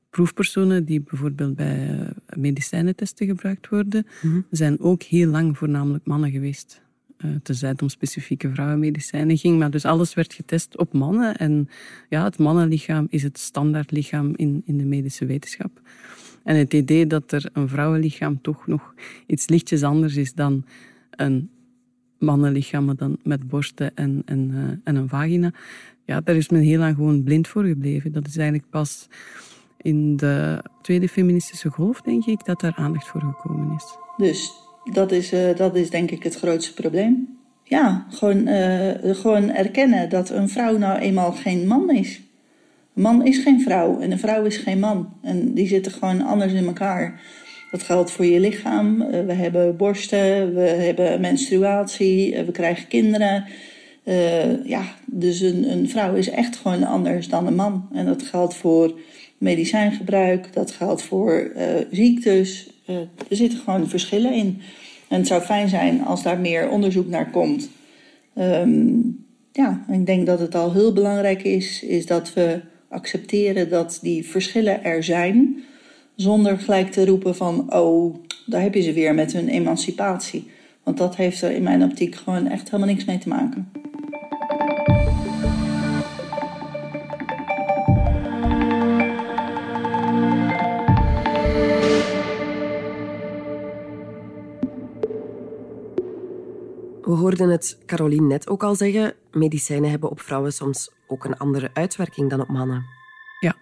proefpersonen 0.09 0.85
die 0.85 1.01
bijvoorbeeld 1.01 1.55
bij 1.55 1.89
uh, 1.89 2.09
medicijnentesten 2.35 3.27
gebruikt 3.27 3.69
worden, 3.69 4.05
mm 4.21 4.45
zijn 4.49 4.79
ook 4.79 5.03
heel 5.03 5.29
lang 5.29 5.57
voornamelijk 5.57 6.05
mannen 6.05 6.31
geweest. 6.31 6.81
Uh, 7.25 7.31
tenzij 7.43 7.69
het 7.69 7.81
om 7.81 7.89
specifieke 7.89 8.49
vrouwenmedicijnen 8.49 9.37
ging. 9.37 9.59
Maar 9.59 9.71
dus 9.71 9.85
alles 9.85 10.13
werd 10.13 10.33
getest 10.33 10.77
op 10.77 10.93
mannen. 10.93 11.37
En 11.37 11.69
ja, 12.09 12.23
het 12.23 12.37
mannenlichaam 12.37 13.07
is 13.09 13.23
het 13.23 13.37
standaardlichaam 13.37 14.33
in, 14.35 14.61
in 14.65 14.77
de 14.77 14.85
medische 14.85 15.25
wetenschap. 15.25 15.81
En 16.43 16.55
het 16.55 16.73
idee 16.73 17.07
dat 17.07 17.31
er 17.31 17.49
een 17.53 17.69
vrouwenlichaam 17.69 18.41
toch 18.41 18.67
nog 18.67 18.93
iets 19.27 19.47
lichtjes 19.47 19.83
anders 19.83 20.15
is 20.15 20.33
dan 20.33 20.65
een 21.09 21.49
mannenlichaam 22.21 22.95
dan 22.95 23.17
met 23.23 23.47
borsten 23.47 23.95
en, 23.95 24.21
en, 24.25 24.51
uh, 24.53 24.59
en 24.83 24.95
een 24.95 25.09
vagina, 25.09 25.51
ja, 26.05 26.21
daar 26.21 26.35
is 26.35 26.49
men 26.49 26.61
heel 26.61 26.79
lang 26.79 26.95
gewoon 26.95 27.23
blind 27.23 27.47
voor 27.47 27.63
gebleven. 27.63 28.11
Dat 28.11 28.27
is 28.27 28.37
eigenlijk 28.37 28.69
pas 28.69 29.07
in 29.77 30.17
de 30.17 30.63
tweede 30.81 31.07
feministische 31.07 31.69
golf, 31.69 32.01
denk 32.01 32.25
ik, 32.25 32.45
dat 32.45 32.59
daar 32.59 32.75
aandacht 32.75 33.07
voor 33.07 33.21
gekomen 33.21 33.75
is. 33.75 33.85
Dus 34.17 34.51
dat 34.91 35.11
is, 35.11 35.33
uh, 35.33 35.55
dat 35.55 35.75
is 35.75 35.89
denk 35.89 36.11
ik 36.11 36.23
het 36.23 36.35
grootste 36.35 36.73
probleem. 36.73 37.39
Ja, 37.63 38.05
gewoon, 38.09 38.47
uh, 38.47 38.91
gewoon 39.01 39.49
erkennen 39.49 40.09
dat 40.09 40.29
een 40.29 40.49
vrouw 40.49 40.77
nou 40.77 40.99
eenmaal 40.99 41.31
geen 41.31 41.67
man 41.67 41.89
is. 41.89 42.21
Een 42.95 43.01
man 43.01 43.25
is 43.25 43.37
geen 43.37 43.61
vrouw 43.61 43.99
en 43.99 44.11
een 44.11 44.19
vrouw 44.19 44.43
is 44.43 44.57
geen 44.57 44.79
man. 44.79 45.13
En 45.21 45.53
die 45.53 45.67
zitten 45.67 45.91
gewoon 45.91 46.21
anders 46.21 46.53
in 46.53 46.65
elkaar. 46.65 47.21
Dat 47.71 47.83
geldt 47.83 48.11
voor 48.11 48.25
je 48.25 48.39
lichaam. 48.39 49.01
Uh, 49.01 49.07
we 49.25 49.33
hebben 49.33 49.77
borsten, 49.77 50.53
we 50.53 50.61
hebben 50.61 51.21
menstruatie, 51.21 52.43
we 52.45 52.51
krijgen 52.51 52.87
kinderen. 52.87 53.45
ja, 54.63 54.83
dus 55.05 55.39
een, 55.39 55.71
een 55.71 55.89
vrouw 55.89 56.15
is 56.15 56.29
echt 56.29 56.55
gewoon 56.55 56.83
anders 56.83 57.27
dan 57.27 57.47
een 57.47 57.55
man. 57.55 57.89
En 57.93 58.05
dat 58.05 58.23
geldt 58.23 58.55
voor 58.55 58.99
medicijngebruik, 59.37 60.53
dat 60.53 60.71
geldt 60.71 61.01
voor 61.01 61.51
ziektes, 61.91 62.69
er 63.29 63.35
zitten 63.35 63.59
gewoon 63.59 63.89
verschillen 63.89 64.33
in. 64.33 64.61
En 65.07 65.17
het 65.17 65.27
zou 65.27 65.41
fijn 65.41 65.69
zijn 65.69 66.05
als 66.05 66.23
daar 66.23 66.39
meer 66.39 66.69
onderzoek 66.69 67.07
naar 67.07 67.29
komt. 67.29 67.69
Um, 68.37 69.25
ja, 69.51 69.85
ik 69.91 70.05
denk 70.05 70.25
dat 70.25 70.39
het 70.39 70.55
al 70.55 70.73
heel 70.73 70.93
belangrijk 70.93 71.43
is, 71.43 71.83
is 71.83 72.05
dat 72.05 72.33
we 72.33 72.61
accepteren 72.89 73.69
dat 73.69 73.99
die 74.01 74.25
verschillen 74.25 74.83
er 74.83 75.03
zijn. 75.03 75.63
Zonder 76.15 76.59
gelijk 76.59 76.91
te 76.91 77.05
roepen 77.05 77.35
van, 77.35 77.73
oh, 77.73 78.15
daar 78.45 78.61
heb 78.61 78.73
je 78.73 78.81
ze 78.81 78.93
weer 78.93 79.13
met 79.13 79.33
hun 79.33 79.47
emancipatie. 79.47 80.51
Want 80.83 80.97
dat 80.97 81.15
heeft 81.15 81.41
er 81.41 81.51
in 81.51 81.63
mijn 81.63 81.83
optiek 81.83 82.15
gewoon 82.15 82.47
echt 82.47 82.71
helemaal 82.71 82.93
niks 82.93 83.05
mee 83.05 83.17
te 83.17 83.29
maken. 83.29 83.71
We 97.01 97.17
hoorden 97.17 97.49
het 97.49 97.77
Caroline 97.85 98.27
net 98.27 98.47
ook 98.47 98.63
al 98.63 98.75
zeggen: 98.75 99.13
medicijnen 99.31 99.89
hebben 99.89 100.09
op 100.09 100.21
vrouwen 100.21 100.53
soms 100.53 100.91
ook 101.07 101.25
een 101.25 101.37
andere 101.37 101.69
uitwerking 101.73 102.29
dan 102.29 102.41
op 102.41 102.47
mannen. 102.47 102.85
Ja, 103.39 103.55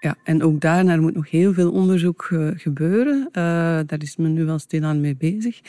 ja. 0.00 0.16
en 0.24 0.42
ook 0.42 0.60
daarnaar 0.60 1.00
moet 1.00 1.14
nog 1.14 1.30
heel 1.30 1.52
veel 1.52 1.72
onderzoek 1.72 2.28
uh, 2.32 2.50
gebeuren. 2.54 3.28
Uh, 3.28 3.32
daar 3.86 4.02
is 4.02 4.16
men 4.16 4.32
nu 4.32 4.44
wel 4.44 4.58
stilaan 4.58 5.00
mee 5.00 5.16
bezig. 5.16 5.60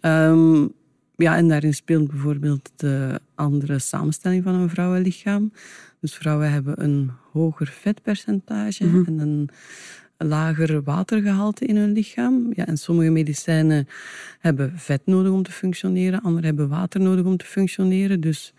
Um, 0.00 0.72
ja, 1.16 1.36
en 1.36 1.48
daarin 1.48 1.74
speelt 1.74 2.10
bijvoorbeeld 2.10 2.70
de 2.76 3.20
andere 3.34 3.78
samenstelling 3.78 4.42
van 4.42 4.54
een 4.54 4.70
vrouwenlichaam. 4.70 5.52
Dus 6.00 6.14
vrouwen 6.14 6.50
hebben 6.50 6.82
een 6.84 7.10
hoger 7.32 7.66
vetpercentage 7.66 8.84
mm 8.84 8.90
-hmm. 8.90 9.04
en 9.06 9.18
een 9.18 9.50
lager 10.28 10.82
watergehalte 10.82 11.64
in 11.64 11.76
hun 11.76 11.92
lichaam. 11.92 12.52
Ja, 12.54 12.66
en 12.66 12.78
sommige 12.78 13.10
medicijnen 13.10 13.88
hebben 14.38 14.72
vet 14.78 15.02
nodig 15.04 15.32
om 15.32 15.42
te 15.42 15.52
functioneren, 15.52 16.22
andere 16.22 16.46
hebben 16.46 16.68
water 16.68 17.00
nodig 17.00 17.24
om 17.24 17.36
te 17.36 17.44
functioneren. 17.44 18.20
Dus 18.20 18.54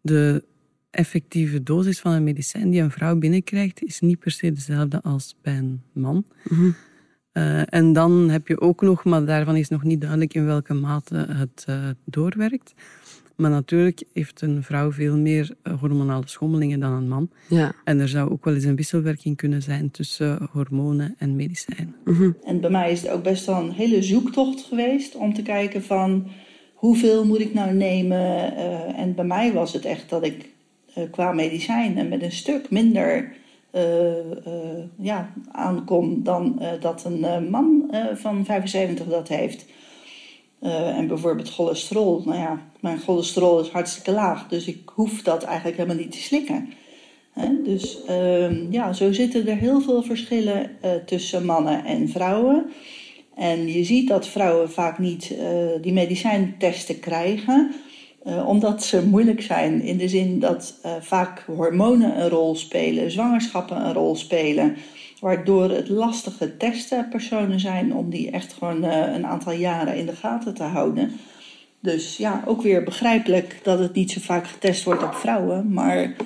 de 0.00 0.44
effectieve 0.90 1.62
dosis 1.62 2.00
van 2.00 2.12
een 2.12 2.24
medicijn 2.24 2.70
die 2.70 2.80
een 2.80 2.90
vrouw 2.90 3.16
binnenkrijgt, 3.16 3.82
is 3.82 4.00
niet 4.00 4.18
per 4.18 4.30
se 4.30 4.52
dezelfde 4.52 5.02
als 5.02 5.36
bij 5.42 5.56
een 5.56 5.82
man. 5.92 6.24
Mm 6.48 6.58
-hmm. 6.58 6.74
uh, 7.32 7.74
en 7.74 7.92
dan 7.92 8.28
heb 8.30 8.48
je 8.48 8.60
ook 8.60 8.80
nog, 8.80 9.04
maar 9.04 9.24
daarvan 9.24 9.56
is 9.56 9.68
nog 9.68 9.82
niet 9.82 10.00
duidelijk 10.00 10.34
in 10.34 10.46
welke 10.46 10.74
mate 10.74 11.16
het 11.16 11.64
uh, 11.68 11.88
doorwerkt. 12.04 12.74
Maar 13.36 13.50
natuurlijk 13.50 14.02
heeft 14.12 14.40
een 14.40 14.62
vrouw 14.62 14.92
veel 14.92 15.16
meer 15.16 15.54
hormonale 15.80 16.28
schommelingen 16.28 16.80
dan 16.80 16.92
een 16.92 17.08
man. 17.08 17.30
Ja. 17.48 17.72
En 17.84 18.00
er 18.00 18.08
zou 18.08 18.30
ook 18.30 18.44
wel 18.44 18.54
eens 18.54 18.64
een 18.64 18.76
wisselwerking 18.76 19.36
kunnen 19.36 19.62
zijn 19.62 19.90
tussen 19.90 20.48
hormonen 20.52 21.14
en 21.18 21.36
medicijnen. 21.36 21.94
Mm 22.04 22.14
-hmm. 22.14 22.36
En 22.44 22.60
bij 22.60 22.70
mij 22.70 22.92
is 22.92 23.02
het 23.02 23.10
ook 23.10 23.22
best 23.22 23.46
wel 23.46 23.62
een 23.62 23.72
hele 23.72 24.02
zoektocht 24.02 24.60
geweest 24.60 25.14
om 25.14 25.34
te 25.34 25.42
kijken 25.42 25.82
van 25.82 26.28
hoeveel 26.74 27.24
moet 27.24 27.40
ik 27.40 27.54
nou 27.54 27.74
nemen. 27.74 28.52
Uh, 28.52 28.98
en 28.98 29.14
bij 29.14 29.24
mij 29.24 29.52
was 29.52 29.72
het 29.72 29.84
echt 29.84 30.10
dat 30.10 30.24
ik 30.24 30.48
qua 31.10 31.32
medicijnen 31.32 32.08
met 32.08 32.22
een 32.22 32.32
stuk 32.32 32.70
minder 32.70 33.32
uh, 33.74 33.82
ja, 34.98 35.32
aankom 35.52 36.22
dan 36.22 36.62
dat 36.80 37.04
een 37.04 37.50
man 37.50 37.90
van 38.14 38.44
75 38.44 39.06
dat 39.06 39.28
heeft. 39.28 39.66
En 40.60 41.06
bijvoorbeeld 41.06 41.50
cholesterol. 41.50 42.22
Nou 42.24 42.38
ja, 42.38 42.60
mijn 42.80 42.98
cholesterol 42.98 43.60
is 43.60 43.68
hartstikke 43.68 44.12
laag, 44.12 44.48
dus 44.48 44.66
ik 44.66 44.88
hoef 44.94 45.22
dat 45.22 45.42
eigenlijk 45.42 45.76
helemaal 45.76 46.02
niet 46.02 46.12
te 46.12 46.18
slikken. 46.18 46.72
Dus 47.64 47.98
uh, 48.08 48.72
ja, 48.72 48.92
zo 48.92 49.12
zitten 49.12 49.48
er 49.48 49.56
heel 49.56 49.80
veel 49.80 50.02
verschillen 50.02 50.70
tussen 51.06 51.44
mannen 51.44 51.84
en 51.84 52.08
vrouwen. 52.08 52.66
En 53.34 53.72
je 53.72 53.84
ziet 53.84 54.08
dat 54.08 54.28
vrouwen 54.28 54.70
vaak 54.70 54.98
niet 54.98 55.34
die 55.80 55.92
medicijntesten 55.92 57.00
krijgen, 57.00 57.72
omdat 58.22 58.82
ze 58.82 59.06
moeilijk 59.06 59.42
zijn. 59.42 59.80
In 59.80 59.96
de 59.96 60.08
zin 60.08 60.40
dat 60.40 60.74
vaak 61.00 61.44
hormonen 61.46 62.20
een 62.20 62.28
rol 62.28 62.56
spelen, 62.56 63.10
zwangerschappen 63.10 63.86
een 63.86 63.92
rol 63.92 64.16
spelen 64.16 64.76
waardoor 65.20 65.70
het 65.70 65.88
lastige 65.88 66.56
testenpersonen 66.56 67.60
zijn 67.60 67.94
om 67.94 68.10
die 68.10 68.30
echt 68.30 68.52
gewoon 68.52 68.84
uh, 68.84 69.14
een 69.14 69.26
aantal 69.26 69.52
jaren 69.52 69.96
in 69.96 70.06
de 70.06 70.16
gaten 70.16 70.54
te 70.54 70.62
houden. 70.62 71.12
Dus 71.80 72.16
ja, 72.16 72.42
ook 72.46 72.62
weer 72.62 72.84
begrijpelijk 72.84 73.60
dat 73.62 73.78
het 73.78 73.94
niet 73.94 74.10
zo 74.10 74.20
vaak 74.20 74.46
getest 74.46 74.84
wordt 74.84 75.02
op 75.02 75.14
vrouwen, 75.14 75.72
maar 75.72 76.16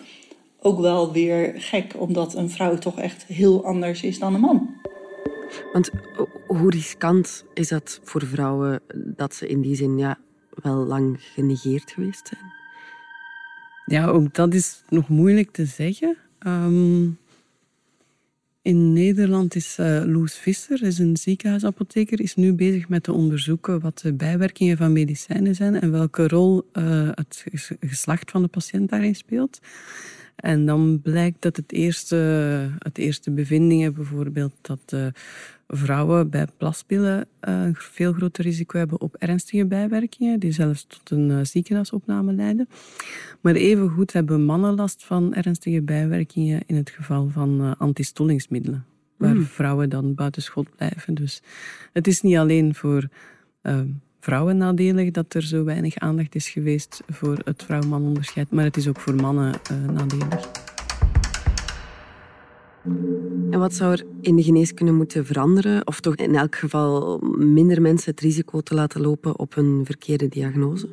ook 0.60 0.80
wel 0.80 1.12
weer 1.12 1.52
gek, 1.56 1.94
omdat 1.98 2.34
een 2.34 2.50
vrouw 2.50 2.78
toch 2.78 2.98
echt 2.98 3.24
heel 3.24 3.64
anders 3.64 4.02
is 4.02 4.18
dan 4.18 4.34
een 4.34 4.40
man. 4.40 4.74
Want 5.72 5.90
hoe 6.46 6.70
riskant 6.70 7.44
is 7.54 7.68
dat 7.68 8.00
voor 8.02 8.22
vrouwen 8.26 8.80
dat 8.94 9.34
ze 9.34 9.46
in 9.46 9.60
die 9.60 9.74
zin 9.74 9.98
ja, 9.98 10.18
wel 10.54 10.84
lang 10.84 11.20
genegeerd 11.20 11.90
geweest 11.90 12.28
zijn? 12.28 12.52
Ja, 13.86 14.06
ook 14.06 14.34
dat 14.34 14.54
is 14.54 14.82
nog 14.88 15.08
moeilijk 15.08 15.50
te 15.50 15.64
zeggen. 15.64 16.16
Um, 16.46 17.18
in 18.62 18.92
Nederland 18.92 19.54
is 19.54 19.76
uh, 19.80 20.02
Loes 20.04 20.34
Visser, 20.34 20.82
is 20.82 20.98
een 20.98 21.16
ziekenhuisapotheker, 21.16 22.20
is 22.20 22.34
nu 22.34 22.52
bezig 22.52 22.88
met 22.88 23.02
te 23.02 23.12
onderzoeken 23.12 23.80
wat 23.80 23.98
de 23.98 24.12
bijwerkingen 24.12 24.76
van 24.76 24.92
medicijnen 24.92 25.54
zijn 25.54 25.80
en 25.80 25.90
welke 25.90 26.28
rol 26.28 26.70
uh, 26.72 27.08
het 27.10 27.44
geslacht 27.80 28.30
van 28.30 28.42
de 28.42 28.48
patiënt 28.48 28.90
daarin 28.90 29.14
speelt. 29.14 29.60
En 30.36 30.66
dan 30.66 31.00
blijkt 31.02 31.42
dat 31.42 31.56
het 31.56 31.72
eerste, 31.72 32.16
het 32.78 32.98
eerste 32.98 33.30
bevindingen 33.30 33.94
bijvoorbeeld 33.94 34.52
dat 34.60 34.92
uh, 34.94 35.06
vrouwen 35.68 36.30
bij 36.30 36.46
plaspillen 36.56 37.26
een 37.40 37.74
veel 37.74 38.12
groter 38.12 38.44
risico 38.44 38.78
hebben 38.78 39.00
op 39.00 39.14
ernstige 39.14 39.66
bijwerkingen, 39.66 40.40
die 40.40 40.52
zelfs 40.52 40.86
tot 40.86 41.10
een 41.10 41.46
ziekenhuisopname 41.46 42.32
leiden. 42.32 42.68
Maar 43.40 43.54
evengoed 43.54 44.12
hebben 44.12 44.44
mannen 44.44 44.74
last 44.74 45.04
van 45.04 45.34
ernstige 45.34 45.82
bijwerkingen 45.82 46.60
in 46.66 46.76
het 46.76 46.90
geval 46.90 47.28
van 47.28 47.78
antistollingsmiddelen, 47.78 48.84
waar 49.16 49.34
mm. 49.34 49.44
vrouwen 49.44 49.88
dan 49.88 50.14
buitenschot 50.14 50.76
blijven. 50.76 51.14
Dus 51.14 51.42
het 51.92 52.06
is 52.06 52.20
niet 52.20 52.36
alleen 52.36 52.74
voor 52.74 53.08
uh, 53.62 53.80
vrouwen 54.22 54.56
nadelig 54.56 55.10
dat 55.10 55.34
er 55.34 55.42
zo 55.42 55.64
weinig 55.64 55.96
aandacht 55.96 56.34
is 56.34 56.48
geweest 56.48 57.02
voor 57.08 57.38
het 57.44 57.62
vrouw-man 57.62 58.02
onderscheid, 58.02 58.50
maar 58.50 58.64
het 58.64 58.76
is 58.76 58.88
ook 58.88 59.00
voor 59.00 59.14
mannen 59.14 59.54
uh, 59.72 59.90
nadelig. 59.92 60.50
En 63.50 63.58
wat 63.58 63.74
zou 63.74 63.92
er 63.92 64.04
in 64.20 64.36
de 64.36 64.42
geneeskunde 64.42 64.92
moeten 64.92 65.26
veranderen, 65.26 65.86
of 65.86 66.00
toch 66.00 66.14
in 66.14 66.34
elk 66.34 66.56
geval 66.56 67.18
minder 67.36 67.82
mensen 67.82 68.10
het 68.10 68.20
risico 68.20 68.60
te 68.60 68.74
laten 68.74 69.00
lopen 69.00 69.38
op 69.38 69.56
een 69.56 69.80
verkeerde 69.84 70.28
diagnose? 70.28 70.88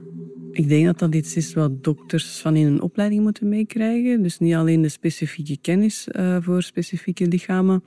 Ik 0.51 0.67
denk 0.67 0.85
dat 0.85 0.99
dat 0.99 1.15
iets 1.15 1.35
is 1.35 1.53
wat 1.53 1.83
dokters 1.83 2.39
van 2.39 2.55
in 2.55 2.65
een 2.65 2.81
opleiding 2.81 3.23
moeten 3.23 3.49
meekrijgen. 3.49 4.23
Dus 4.23 4.39
niet 4.39 4.53
alleen 4.53 4.81
de 4.81 4.89
specifieke 4.89 5.57
kennis 5.61 6.07
uh, 6.11 6.37
voor 6.39 6.63
specifieke 6.63 7.27
lichamen, 7.27 7.83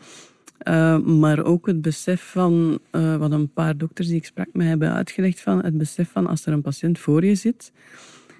uh, 0.68 0.98
maar 0.98 1.44
ook 1.44 1.66
het 1.66 1.82
besef 1.82 2.30
van, 2.30 2.78
uh, 2.92 3.16
wat 3.16 3.32
een 3.32 3.52
paar 3.52 3.76
dokters 3.76 4.08
die 4.08 4.16
ik 4.16 4.24
sprak 4.24 4.48
me 4.52 4.64
hebben 4.64 4.92
uitgelegd, 4.92 5.40
van 5.40 5.64
het 5.64 5.78
besef 5.78 6.10
van 6.10 6.26
als 6.26 6.46
er 6.46 6.52
een 6.52 6.62
patiënt 6.62 6.98
voor 6.98 7.24
je 7.24 7.34
zit, 7.34 7.72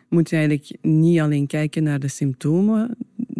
moet 0.08 0.30
je 0.30 0.36
eigenlijk 0.36 0.76
niet 0.80 1.20
alleen 1.20 1.46
kijken 1.46 1.82
naar 1.82 1.98
de 1.98 2.08
symptomen 2.08 2.96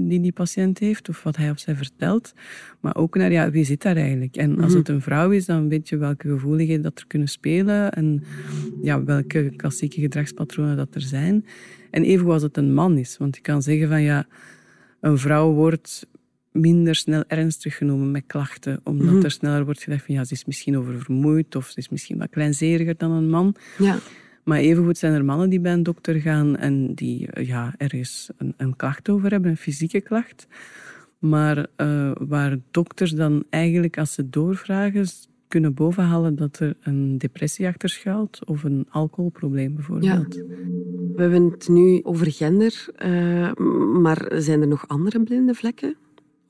die 0.09 0.21
die 0.21 0.33
patiënt 0.33 0.79
heeft 0.79 1.09
of 1.09 1.23
wat 1.23 1.37
hij 1.37 1.51
of 1.51 1.59
zij 1.59 1.75
vertelt, 1.75 2.33
maar 2.81 2.97
ook 2.97 3.17
naar 3.17 3.33
ja, 3.33 3.51
wie 3.51 3.65
zit 3.65 3.83
daar 3.83 3.97
eigenlijk. 3.97 4.37
En 4.37 4.61
als 4.61 4.75
het 4.75 4.89
een 4.89 5.01
vrouw 5.01 5.31
is, 5.31 5.47
dan 5.47 5.69
weet 5.69 5.89
je 5.89 5.97
welke 5.97 6.29
gevoeligheden 6.29 6.83
dat 6.83 6.99
er 6.99 7.07
kunnen 7.07 7.29
spelen 7.29 7.93
en 7.93 8.23
ja, 8.83 9.05
welke 9.05 9.53
klassieke 9.57 10.01
gedragspatronen 10.01 10.77
dat 10.77 10.95
er 10.95 11.01
zijn. 11.01 11.45
En 11.91 12.03
even 12.03 12.31
als 12.31 12.43
het 12.43 12.57
een 12.57 12.75
man 12.75 12.99
is, 12.99 13.17
want 13.17 13.37
je 13.37 13.43
kan 13.43 13.63
zeggen 13.63 13.89
van 13.89 14.03
ja, 14.03 14.27
een 15.01 15.19
vrouw 15.19 15.53
wordt 15.53 16.07
minder 16.53 16.95
snel 16.95 17.25
ernstig 17.27 17.77
genomen 17.77 18.11
met 18.11 18.23
klachten, 18.27 18.81
omdat 18.85 19.07
mm 19.07 19.13
-hmm. 19.13 19.25
er 19.25 19.31
sneller 19.31 19.65
wordt 19.65 19.83
gedacht 19.83 20.05
van 20.05 20.15
ja, 20.15 20.25
ze 20.25 20.33
is 20.33 20.45
misschien 20.45 20.79
oververmoeid 20.79 21.57
of 21.57 21.67
ze 21.67 21.79
is 21.79 21.89
misschien 21.89 22.19
wat 22.19 22.31
kleinzeriger 22.31 22.97
dan 22.97 23.11
een 23.11 23.31
man. 23.31 23.55
Ja. 23.79 23.99
Maar 24.45 24.59
evengoed 24.59 24.99
zijn 24.99 25.13
er 25.13 25.25
mannen 25.25 25.51
die 25.51 25.61
bij 25.61 25.73
een 25.73 25.83
dokter 25.83 26.21
gaan 26.21 26.57
en 26.57 26.95
die 26.95 27.29
ja, 27.41 27.75
ergens 27.77 28.31
een, 28.37 28.55
een 28.57 28.77
klacht 28.77 29.09
over 29.09 29.31
hebben, 29.31 29.51
een 29.51 29.57
fysieke 29.57 30.01
klacht. 30.01 30.47
Maar 31.19 31.67
uh, 31.77 32.13
waar 32.19 32.57
dokters 32.71 33.11
dan 33.11 33.45
eigenlijk, 33.51 33.99
als 33.99 34.13
ze 34.13 34.29
doorvragen, 34.29 35.07
kunnen 35.49 35.75
bovenhalen 35.75 36.37
dat 36.37 36.59
er 36.59 36.77
een 36.81 37.19
depressie 37.19 37.67
achter 37.67 37.89
schuilt 37.89 38.45
of 38.45 38.65
een 38.65 38.87
alcoholprobleem 38.91 39.75
bijvoorbeeld. 39.75 40.35
Ja. 40.35 40.43
We 41.15 41.23
hebben 41.23 41.51
het 41.51 41.69
nu 41.69 42.01
over 42.03 42.33
gender, 42.33 42.89
uh, 43.05 43.53
maar 44.03 44.33
zijn 44.37 44.61
er 44.61 44.69
nog 44.69 44.89
andere 44.89 45.23
blinde 45.23 45.55
vlekken 45.55 45.97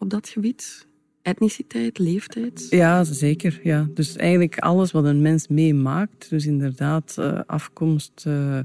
op 0.02 0.11
dat 0.11 0.28
gebied? 0.28 0.87
Etniciteit, 1.23 1.99
leeftijd? 1.99 2.66
Ja, 2.71 3.04
zeker. 3.04 3.61
Ja. 3.62 3.88
Dus 3.94 4.16
eigenlijk 4.16 4.59
alles 4.59 4.90
wat 4.90 5.04
een 5.04 5.23
mens 5.23 5.49
meemaakt. 5.49 6.30
Dus 6.30 6.47
inderdaad, 6.47 7.16
uh, 7.18 7.40
afkomst, 7.47 8.25
uh, 8.26 8.59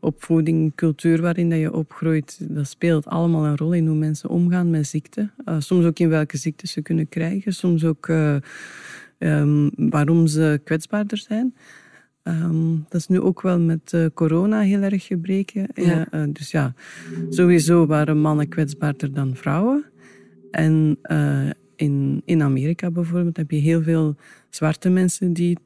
opvoeding, 0.00 0.74
cultuur 0.74 1.20
waarin 1.20 1.50
dat 1.50 1.58
je 1.58 1.72
opgroeit. 1.72 2.38
Dat 2.40 2.68
speelt 2.68 3.06
allemaal 3.06 3.46
een 3.46 3.56
rol 3.56 3.72
in 3.72 3.86
hoe 3.86 3.96
mensen 3.96 4.28
omgaan 4.28 4.70
met 4.70 4.86
ziekte. 4.86 5.30
Uh, 5.44 5.56
soms 5.58 5.84
ook 5.84 5.98
in 5.98 6.08
welke 6.08 6.36
ziektes 6.36 6.72
ze 6.72 6.82
kunnen 6.82 7.08
krijgen. 7.08 7.54
Soms 7.54 7.84
ook 7.84 8.08
um, 9.18 9.70
waarom 9.76 10.26
ze 10.26 10.60
kwetsbaarder 10.64 11.18
zijn. 11.18 11.54
Um, 12.24 12.84
dat 12.88 13.00
is 13.00 13.08
nu 13.08 13.20
ook 13.20 13.42
wel 13.42 13.58
met 13.58 13.92
uh, 13.94 14.06
corona 14.14 14.60
heel 14.60 14.80
erg 14.80 15.06
gebreken. 15.06 15.68
Ja. 15.74 16.06
Uh, 16.14 16.22
dus 16.28 16.50
ja, 16.50 16.74
sowieso 17.28 17.86
waren 17.86 18.20
mannen 18.20 18.48
kwetsbaarder 18.48 19.12
dan 19.12 19.36
vrouwen. 19.36 19.84
En 20.52 20.98
uh, 21.02 21.50
in, 21.76 22.22
in 22.24 22.42
Amerika 22.42 22.90
bijvoorbeeld 22.90 23.36
heb 23.36 23.50
je 23.50 23.56
heel 23.56 23.82
veel 23.82 24.16
zwarte 24.50 24.88
mensen 24.88 25.32
die, 25.32 25.58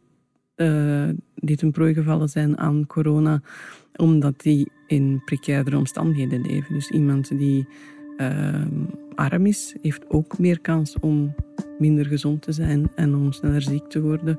uh, 0.57 1.09
die 1.35 1.57
ten 1.57 1.71
prooi 1.71 1.95
gevallen 1.95 2.29
zijn 2.29 2.59
aan 2.59 2.87
corona, 2.87 3.43
omdat 3.97 4.41
die 4.41 4.71
in 4.87 5.23
precairdere 5.25 5.77
omstandigheden 5.77 6.41
leven. 6.41 6.75
Dus 6.75 6.91
iemand 6.91 7.39
die 7.39 7.67
uh, 8.17 8.67
arm 9.15 9.47
is, 9.47 9.77
heeft 9.83 10.11
ook 10.11 10.39
meer 10.39 10.61
kans 10.61 10.99
om 11.01 11.35
minder 11.79 12.07
gezond 12.07 12.43
te 12.43 12.53
zijn 12.53 12.91
en 12.95 13.15
om 13.15 13.33
sneller 13.33 13.63
ziek 13.63 13.89
te 13.89 14.01
worden. 14.01 14.39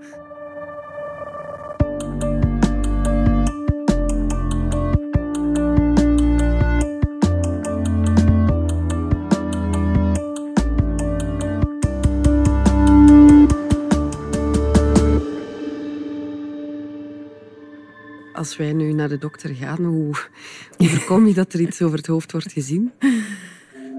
Als 18.47 18.57
wij 18.57 18.73
nu 18.73 18.93
naar 18.93 19.09
de 19.09 19.17
dokter 19.17 19.55
gaan, 19.55 19.83
hoe, 19.83 20.15
hoe 20.77 20.89
voorkom 20.89 21.27
je 21.27 21.33
dat 21.33 21.53
er 21.53 21.59
iets 21.59 21.81
over 21.81 21.97
het 21.97 22.07
hoofd 22.07 22.31
wordt 22.31 22.51
gezien? 22.51 22.91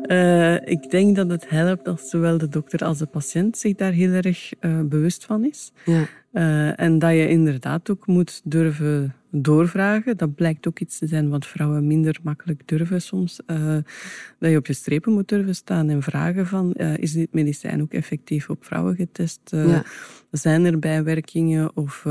Uh, 0.07 0.55
ik 0.55 0.91
denk 0.91 1.17
dat 1.17 1.31
het 1.31 1.49
helpt 1.49 1.89
als 1.89 2.09
zowel 2.09 2.39
de 2.39 2.49
dokter 2.49 2.85
als 2.85 2.99
de 2.99 3.07
patiënt 3.07 3.59
zich 3.59 3.75
daar 3.75 3.93
heel 3.93 4.13
erg 4.13 4.53
uh, 4.61 4.81
bewust 4.81 5.25
van 5.25 5.45
is. 5.45 5.73
Ja. 5.85 6.07
Uh, 6.33 6.81
en 6.81 6.99
dat 6.99 7.11
je 7.11 7.29
inderdaad 7.29 7.91
ook 7.91 8.07
moet 8.07 8.41
durven 8.45 9.15
doorvragen. 9.31 10.17
Dat 10.17 10.35
blijkt 10.35 10.69
ook 10.69 10.79
iets 10.79 10.99
te 10.99 11.07
zijn 11.07 11.29
wat 11.29 11.47
vrouwen 11.47 11.87
minder 11.87 12.17
makkelijk 12.23 12.63
durven 12.65 13.03
soms. 13.03 13.41
dat 14.39 14.51
je 14.51 14.57
op 14.57 14.67
je 14.67 14.73
strepen 14.73 15.13
moet 15.13 15.29
durven 15.29 15.55
staan 15.55 15.89
en 15.89 16.03
vragen 16.03 16.47
van, 16.47 16.73
is 16.75 17.13
dit 17.13 17.33
medicijn 17.33 17.83
ook 17.83 17.93
effectief 17.93 18.51
op 18.51 18.65
vrouwen 18.65 18.97
getest? 18.97 19.41
Ja. 19.51 19.85
Zijn 20.31 20.65
er 20.65 20.79
bijwerkingen? 20.79 21.77
Of 21.77 22.05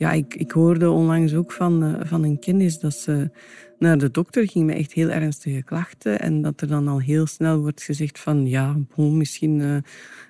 ja, 0.00 0.12
ik, 0.12 0.34
ik 0.34 0.50
hoorde 0.50 0.90
onlangs 0.90 1.34
ook 1.34 1.52
van, 1.52 1.96
van 2.02 2.24
een 2.24 2.38
kennis 2.38 2.78
dat 2.78 2.94
ze 2.94 3.30
naar 3.78 3.98
de 3.98 4.10
dokter 4.10 4.48
ging 4.48 4.66
met 4.66 4.76
echt 4.76 4.92
heel 4.92 5.08
ernstige 5.08 5.62
klachten. 5.62 6.20
En 6.20 6.42
dat 6.42 6.60
er 6.60 6.68
dan 6.68 6.88
al 6.88 7.00
heel 7.00 7.26
snel 7.26 7.58
wordt 7.58 7.82
gezegd 7.82 8.18
van 8.18 8.46
ja, 8.46 8.76
misschien 8.96 9.58
uh, 9.58 9.76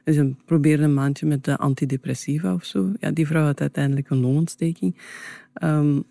is 0.04 0.16
een, 0.16 0.38
een 0.46 0.94
maandje 0.94 1.26
met 1.26 1.44
de 1.44 1.56
antidepressiva 1.56 2.54
of 2.54 2.64
zo. 2.64 2.92
Ja, 3.00 3.10
die 3.10 3.26
vrouw 3.26 3.44
had 3.44 3.60
uiteindelijk 3.60 4.10
een 4.10 4.20
longontsteking. 4.20 4.96
Um, 5.62 6.04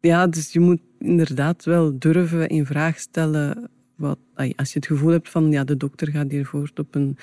ja, 0.00 0.26
dus 0.26 0.52
je 0.52 0.60
moet 0.60 0.80
inderdaad 0.98 1.64
wel 1.64 1.98
durven 1.98 2.48
in 2.48 2.66
vraag 2.66 2.98
stellen. 2.98 3.70
Wat, 3.94 4.18
als 4.34 4.72
je 4.72 4.78
het 4.78 4.86
gevoel 4.86 5.10
hebt 5.10 5.28
van 5.28 5.50
ja, 5.50 5.64
de 5.64 5.76
dokter 5.76 6.08
gaat 6.08 6.30
hier 6.30 6.46
voort 6.46 6.78
op 6.78 6.94
een 6.94 7.16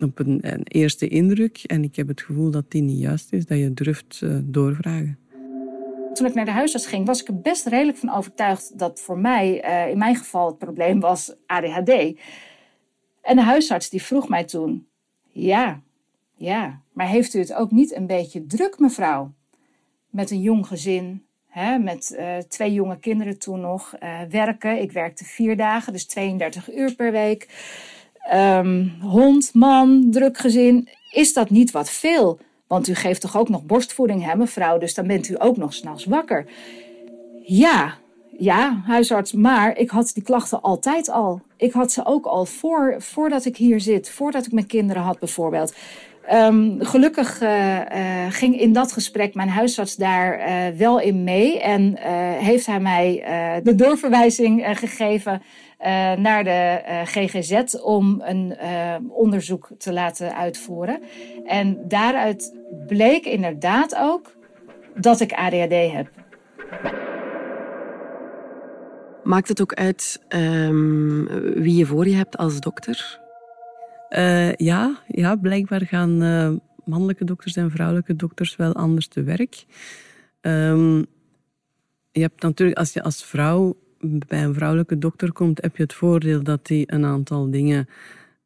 op 0.00 0.18
een, 0.18 0.62
eerste 0.62 1.08
indruk 1.08 1.62
en 1.66 1.84
ik 1.84 1.96
heb 1.96 2.08
het 2.08 2.22
gevoel 2.22 2.50
dat 2.50 2.70
die 2.70 2.82
niet 2.82 3.00
juist 3.00 3.32
is, 3.32 3.46
dat 3.46 3.58
je 3.58 3.74
durft 3.74 4.20
uh, 4.24 4.38
doorvragen 4.42 5.18
toen 6.18 6.26
ik 6.26 6.34
naar 6.34 6.44
de 6.44 6.50
huisarts 6.50 6.86
ging, 6.86 7.06
was 7.06 7.20
ik 7.20 7.28
er 7.28 7.40
best 7.40 7.66
redelijk 7.66 7.98
van 7.98 8.14
overtuigd 8.14 8.78
dat 8.78 9.00
voor 9.00 9.18
mij, 9.18 9.64
uh, 9.64 9.90
in 9.90 9.98
mijn 9.98 10.16
geval, 10.16 10.46
het 10.46 10.58
probleem 10.58 11.00
was 11.00 11.34
ADHD. 11.46 11.90
En 13.22 13.36
de 13.36 13.42
huisarts 13.42 13.90
die 13.90 14.02
vroeg 14.02 14.28
mij 14.28 14.44
toen: 14.44 14.86
Ja, 15.28 15.80
ja, 16.34 16.82
maar 16.92 17.08
heeft 17.08 17.34
u 17.34 17.38
het 17.38 17.54
ook 17.54 17.70
niet 17.70 17.94
een 17.94 18.06
beetje 18.06 18.46
druk, 18.46 18.78
mevrouw? 18.78 19.32
Met 20.10 20.30
een 20.30 20.40
jong 20.40 20.66
gezin, 20.66 21.24
hè, 21.46 21.78
met 21.78 22.16
uh, 22.18 22.36
twee 22.36 22.72
jonge 22.72 22.98
kinderen 22.98 23.38
toen 23.38 23.60
nog, 23.60 23.94
werken. 24.28 24.80
Ik 24.80 24.92
werkte 24.92 25.24
vier 25.24 25.56
dagen, 25.56 25.92
dus 25.92 26.06
32 26.06 26.74
uur 26.74 26.94
per 26.94 27.12
week. 27.12 27.48
Um, 28.34 28.94
hond, 29.00 29.50
man, 29.54 30.06
druk 30.10 30.38
gezin. 30.38 30.88
Is 31.10 31.32
dat 31.32 31.50
niet 31.50 31.70
wat 31.70 31.90
veel? 31.90 32.38
Want 32.66 32.88
u 32.88 32.94
geeft 32.94 33.20
toch 33.20 33.36
ook 33.36 33.48
nog 33.48 33.64
borstvoeding, 33.64 34.24
hè, 34.24 34.36
mevrouw? 34.36 34.78
Dus 34.78 34.94
dan 34.94 35.06
bent 35.06 35.28
u 35.28 35.34
ook 35.38 35.56
nog 35.56 35.74
s'nachts 35.74 36.04
wakker. 36.04 36.46
Ja, 37.42 37.94
ja, 38.38 38.82
huisarts, 38.84 39.32
maar 39.32 39.76
ik 39.76 39.90
had 39.90 40.10
die 40.14 40.22
klachten 40.22 40.62
altijd 40.62 41.10
al. 41.10 41.40
Ik 41.56 41.72
had 41.72 41.92
ze 41.92 42.06
ook 42.06 42.26
al 42.26 42.44
voor, 42.44 42.94
voordat 42.98 43.44
ik 43.44 43.56
hier 43.56 43.80
zit, 43.80 44.10
voordat 44.10 44.46
ik 44.46 44.52
mijn 44.52 44.66
kinderen 44.66 45.02
had 45.02 45.18
bijvoorbeeld. 45.18 45.74
Um, 46.32 46.76
gelukkig 46.80 47.42
uh, 47.42 47.76
uh, 47.76 47.82
ging 48.28 48.60
in 48.60 48.72
dat 48.72 48.92
gesprek 48.92 49.34
mijn 49.34 49.48
huisarts 49.48 49.96
daar 49.96 50.38
uh, 50.38 50.78
wel 50.78 51.00
in 51.00 51.24
mee 51.24 51.60
en 51.60 51.98
heeft 52.38 52.66
hij 52.66 52.80
mij 52.80 53.22
de 53.62 53.74
doorverwijzing 53.74 54.78
gegeven 54.78 55.42
naar 56.18 56.44
de 56.44 56.82
uh, 56.88 57.02
GGZ 57.02 57.74
om 57.82 58.22
een 58.24 58.56
uh, 58.62 58.94
onderzoek 59.08 59.68
te 59.78 59.92
laten 59.92 60.36
uitvoeren. 60.36 61.02
En 61.46 61.88
daaruit 61.88 62.54
bleek 62.86 63.24
inderdaad 63.24 63.96
ook 63.96 64.36
dat 64.94 65.20
ik 65.20 65.32
ADHD 65.32 65.92
heb. 65.92 66.10
Maakt 69.24 69.48
het 69.48 69.60
ook 69.60 69.74
uit 69.74 70.24
um, 70.28 71.26
wie 71.54 71.76
je 71.76 71.86
voor 71.86 72.08
je 72.08 72.14
hebt 72.14 72.36
als 72.36 72.60
dokter? 72.60 73.26
ja, 74.56 75.02
ja, 75.06 75.36
blijkbaar 75.36 75.86
gaan 75.86 76.18
mannelijke 76.84 77.24
dokters 77.24 77.56
en 77.56 77.70
vrouwelijke 77.70 78.16
dokters 78.16 78.56
wel 78.56 78.74
anders 78.74 79.08
te 79.08 79.22
werk. 79.22 79.64
Um, 80.40 81.06
je 82.10 82.20
hebt 82.20 82.42
natuurlijk, 82.42 82.78
als 82.78 82.92
je 82.92 83.02
als 83.02 83.24
vrouw 83.24 83.76
bij 84.00 84.44
een 84.44 84.54
vrouwelijke 84.54 84.98
dokter 84.98 85.32
komt, 85.32 85.62
heb 85.62 85.76
je 85.76 85.82
het 85.82 85.92
voordeel 85.92 86.42
dat 86.42 86.68
hij 86.68 86.84
een 86.86 87.04
aantal 87.04 87.50
dingen 87.50 87.88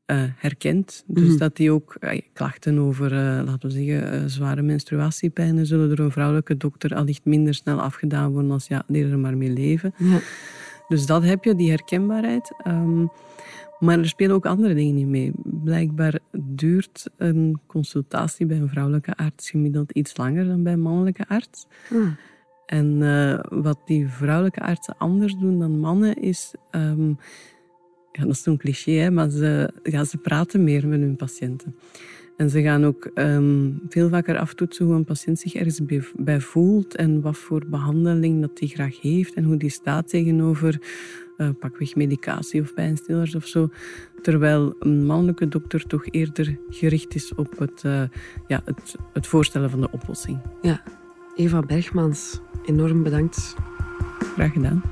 uh, 0.07 0.23
herkent. 0.37 1.05
Dus 1.07 1.29
mm. 1.29 1.39
dat 1.39 1.59
hij 1.59 1.71
ook 1.71 1.97
uh, 2.01 2.21
klachten 2.33 2.79
over, 2.79 3.13
uh, 3.13 3.19
laten 3.45 3.69
we 3.69 3.71
zeggen, 3.71 4.31
zware 4.31 4.63
menstruatiepijnen 4.63 5.67
zullen 5.67 5.89
door 5.89 6.05
een 6.05 6.13
vrouwelijke 6.13 6.57
dokter 6.57 6.95
allicht 6.95 7.25
minder 7.25 7.55
snel 7.55 7.81
afgedaan 7.81 8.33
worden 8.33 8.51
als 8.51 8.67
ja, 8.67 8.85
leren 8.87 9.13
er 9.13 9.19
maar 9.19 9.37
mee 9.37 9.51
leven. 9.51 9.95
Ja. 9.97 10.19
Dus 10.89 11.07
dat 11.07 11.23
heb 11.23 11.45
je, 11.45 11.55
die 11.55 11.71
herkenbaarheid. 11.71 12.53
Um, 12.67 13.11
maar 13.83 13.99
er 13.99 14.09
spelen 14.09 14.35
ook 14.35 14.47
andere 14.47 14.75
dingen 14.75 14.95
niet 14.95 15.07
mee. 15.07 15.33
Blijkbaar 15.45 16.19
duurt 16.33 17.11
een 17.17 17.61
consultatie 17.67 18.47
bij 18.47 18.57
een 18.57 18.69
vrouwelijke 18.69 19.17
arts 19.17 19.51
gemiddeld 19.51 19.93
iets 19.93 20.17
langer 20.17 20.47
dan 20.47 20.63
bij 20.63 20.73
een 20.73 20.81
mannelijke 20.81 21.25
arts. 21.29 21.67
Mm. 21.91 22.17
En 22.73 22.87
uh, 23.01 23.39
wat 23.49 23.79
die 23.85 24.09
vrouwelijke 24.09 24.61
artsen 24.61 24.95
anders 24.99 25.35
doen 25.35 25.59
dan 25.59 25.79
mannen 25.79 26.15
is... 26.15 26.55
Um, 26.71 27.19
ja, 28.13 28.23
dat 28.23 28.33
is 28.33 28.43
zo'n 28.43 28.57
cliché, 28.57 28.93
hè, 28.93 29.11
maar 29.11 29.31
ze, 29.31 29.73
ja, 29.83 30.05
ze 30.05 30.19
praten 30.19 30.65
meer 30.65 30.89
met 30.89 31.01
hun 31.01 31.17
patiënten. 31.17 31.77
En 32.37 32.51
ze 32.51 32.63
gaan 32.63 32.85
ook 32.85 33.11
um, 33.15 33.81
veel 33.89 34.09
vaker 34.09 34.39
aftoetsen 34.39 34.85
hoe 34.85 34.95
een 34.95 35.05
patiënt 35.05 35.39
zich 35.39 35.55
ergens 35.55 35.81
bij 36.17 36.41
voelt 36.41 36.97
en 36.97 37.21
wat 37.21 37.37
voor 37.37 37.65
behandeling 37.71 38.41
dat 38.41 38.59
hij 38.59 38.69
graag 38.69 39.01
heeft 39.01 39.35
en 39.35 39.45
hoe 39.45 39.57
die 39.57 39.71
staat 39.71 40.09
tegenover 40.09 40.83
uh, 41.39 41.49
pakweg 41.61 41.95
medicatie 41.95 42.61
of 42.61 42.75
pijnstillers 42.75 43.35
of 43.35 43.47
zo. 43.47 43.69
Terwijl 44.23 44.75
een 44.79 45.07
mannelijke 45.07 45.49
dokter 45.49 45.87
toch 45.87 46.07
eerder 46.11 46.59
gericht 46.69 47.15
is 47.15 47.35
op 47.35 47.59
het, 47.59 47.83
uh, 47.87 48.03
ja, 48.47 48.63
het, 48.65 48.97
het 49.13 49.27
voorstellen 49.27 49.71
van 49.71 49.81
de 49.81 49.91
oplossing. 49.91 50.39
Ja, 50.63 50.83
Eva 51.37 51.61
Bergmans, 51.61 52.41
enorm 52.65 53.03
bedankt. 53.03 53.55
Graag 54.35 54.53
gedaan. 54.53 54.83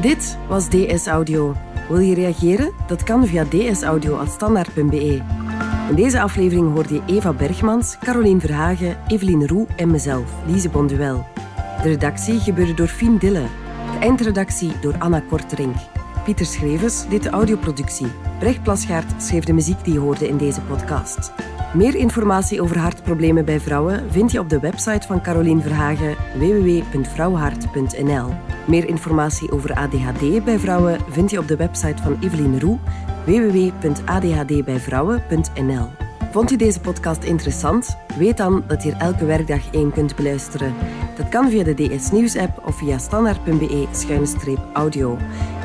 Dit 0.00 0.38
was 0.48 0.68
DS 0.68 1.06
Audio. 1.06 1.54
Wil 1.88 1.98
je 1.98 2.14
reageren? 2.14 2.72
Dat 2.86 3.02
kan 3.02 3.26
via 3.26 3.44
dsaudio.standaard.be. 3.44 5.22
In 5.88 5.94
deze 5.94 6.20
aflevering 6.20 6.72
hoorde 6.72 6.94
je 6.94 7.02
Eva 7.06 7.32
Bergmans, 7.32 7.98
Caroline 7.98 8.40
Verhagen, 8.40 8.96
Eveline 9.06 9.46
Roe 9.46 9.66
en 9.76 9.90
mezelf, 9.90 10.32
Lise 10.46 10.68
Bonduel. 10.68 11.26
De 11.82 11.88
redactie 11.88 12.40
gebeurde 12.40 12.74
door 12.74 12.86
Fien 12.86 13.18
Dille. 13.18 13.46
De 13.92 13.98
eindredactie 14.00 14.72
door 14.80 14.94
Anna 14.98 15.20
Korterink. 15.20 15.76
Pieter 16.24 16.46
Schrevens 16.46 17.08
deed 17.08 17.22
de 17.22 17.30
audioproductie. 17.30 18.06
Brecht 18.38 18.62
Plasgaard 18.62 19.22
schreef 19.22 19.44
de 19.44 19.52
muziek 19.52 19.84
die 19.84 19.92
je 19.92 19.98
hoorde 19.98 20.28
in 20.28 20.36
deze 20.36 20.60
podcast. 20.60 21.32
Meer 21.74 21.94
informatie 21.94 22.62
over 22.62 22.78
hartproblemen 22.78 23.44
bij 23.44 23.60
vrouwen 23.60 24.12
vind 24.12 24.32
je 24.32 24.38
op 24.38 24.48
de 24.48 24.60
website 24.60 25.06
van 25.06 25.22
Caroline 25.22 25.60
Verhagen 25.60 26.16
www.vrouwhart.nl. 26.38 28.34
Meer 28.66 28.88
informatie 28.88 29.52
over 29.52 29.74
ADHD 29.74 30.44
bij 30.44 30.58
vrouwen 30.58 31.00
vind 31.10 31.30
je 31.30 31.38
op 31.38 31.48
de 31.48 31.56
website 31.56 32.02
van 32.02 32.16
Evelien 32.20 32.60
Roe 32.60 32.78
www.adhdbijvrouwen.nl. 33.24 35.88
Vond 36.30 36.50
je 36.50 36.56
deze 36.56 36.80
podcast 36.80 37.22
interessant? 37.22 37.96
Weet 38.18 38.36
dan 38.36 38.64
dat 38.66 38.82
je 38.82 38.92
er 38.92 39.00
elke 39.00 39.24
werkdag 39.24 39.70
één 39.70 39.92
kunt 39.92 40.16
beluisteren. 40.16 40.74
Dat 41.16 41.28
kan 41.28 41.50
via 41.50 41.64
de 41.64 41.74
DS 41.74 42.10
Nieuws 42.10 42.36
app 42.36 42.66
of 42.66 42.76
via 42.76 42.98
standaard.be-audio. 42.98 45.18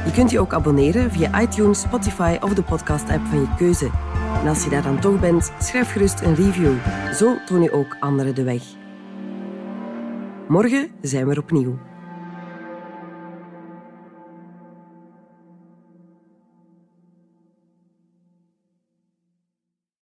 Je 0.06 0.12
kunt 0.12 0.32
je 0.32 0.40
ook 0.40 0.54
abonneren 0.54 1.12
via 1.12 1.42
iTunes, 1.42 1.82
Spotify 1.82 2.38
of 2.42 2.54
de 2.54 2.64
podcast 2.64 3.10
app 3.10 3.26
van 3.26 3.40
je 3.40 3.48
keuze. 3.58 3.90
En 4.42 4.48
als 4.48 4.64
je 4.64 4.70
daar 4.70 4.84
dan 4.84 5.00
toch 5.00 5.20
bent, 5.20 5.52
schrijf 5.60 5.92
gerust 5.92 6.22
een 6.22 6.36
review. 6.36 6.74
Zo 7.14 7.36
toon 7.46 7.62
je 7.62 7.72
ook 7.72 7.98
anderen 8.00 8.36
de 8.36 8.44
weg. 8.44 8.64
Morgen 10.48 10.90
zijn 11.02 11.26
we 11.26 11.32
er 11.32 11.40
opnieuw. 11.40 11.89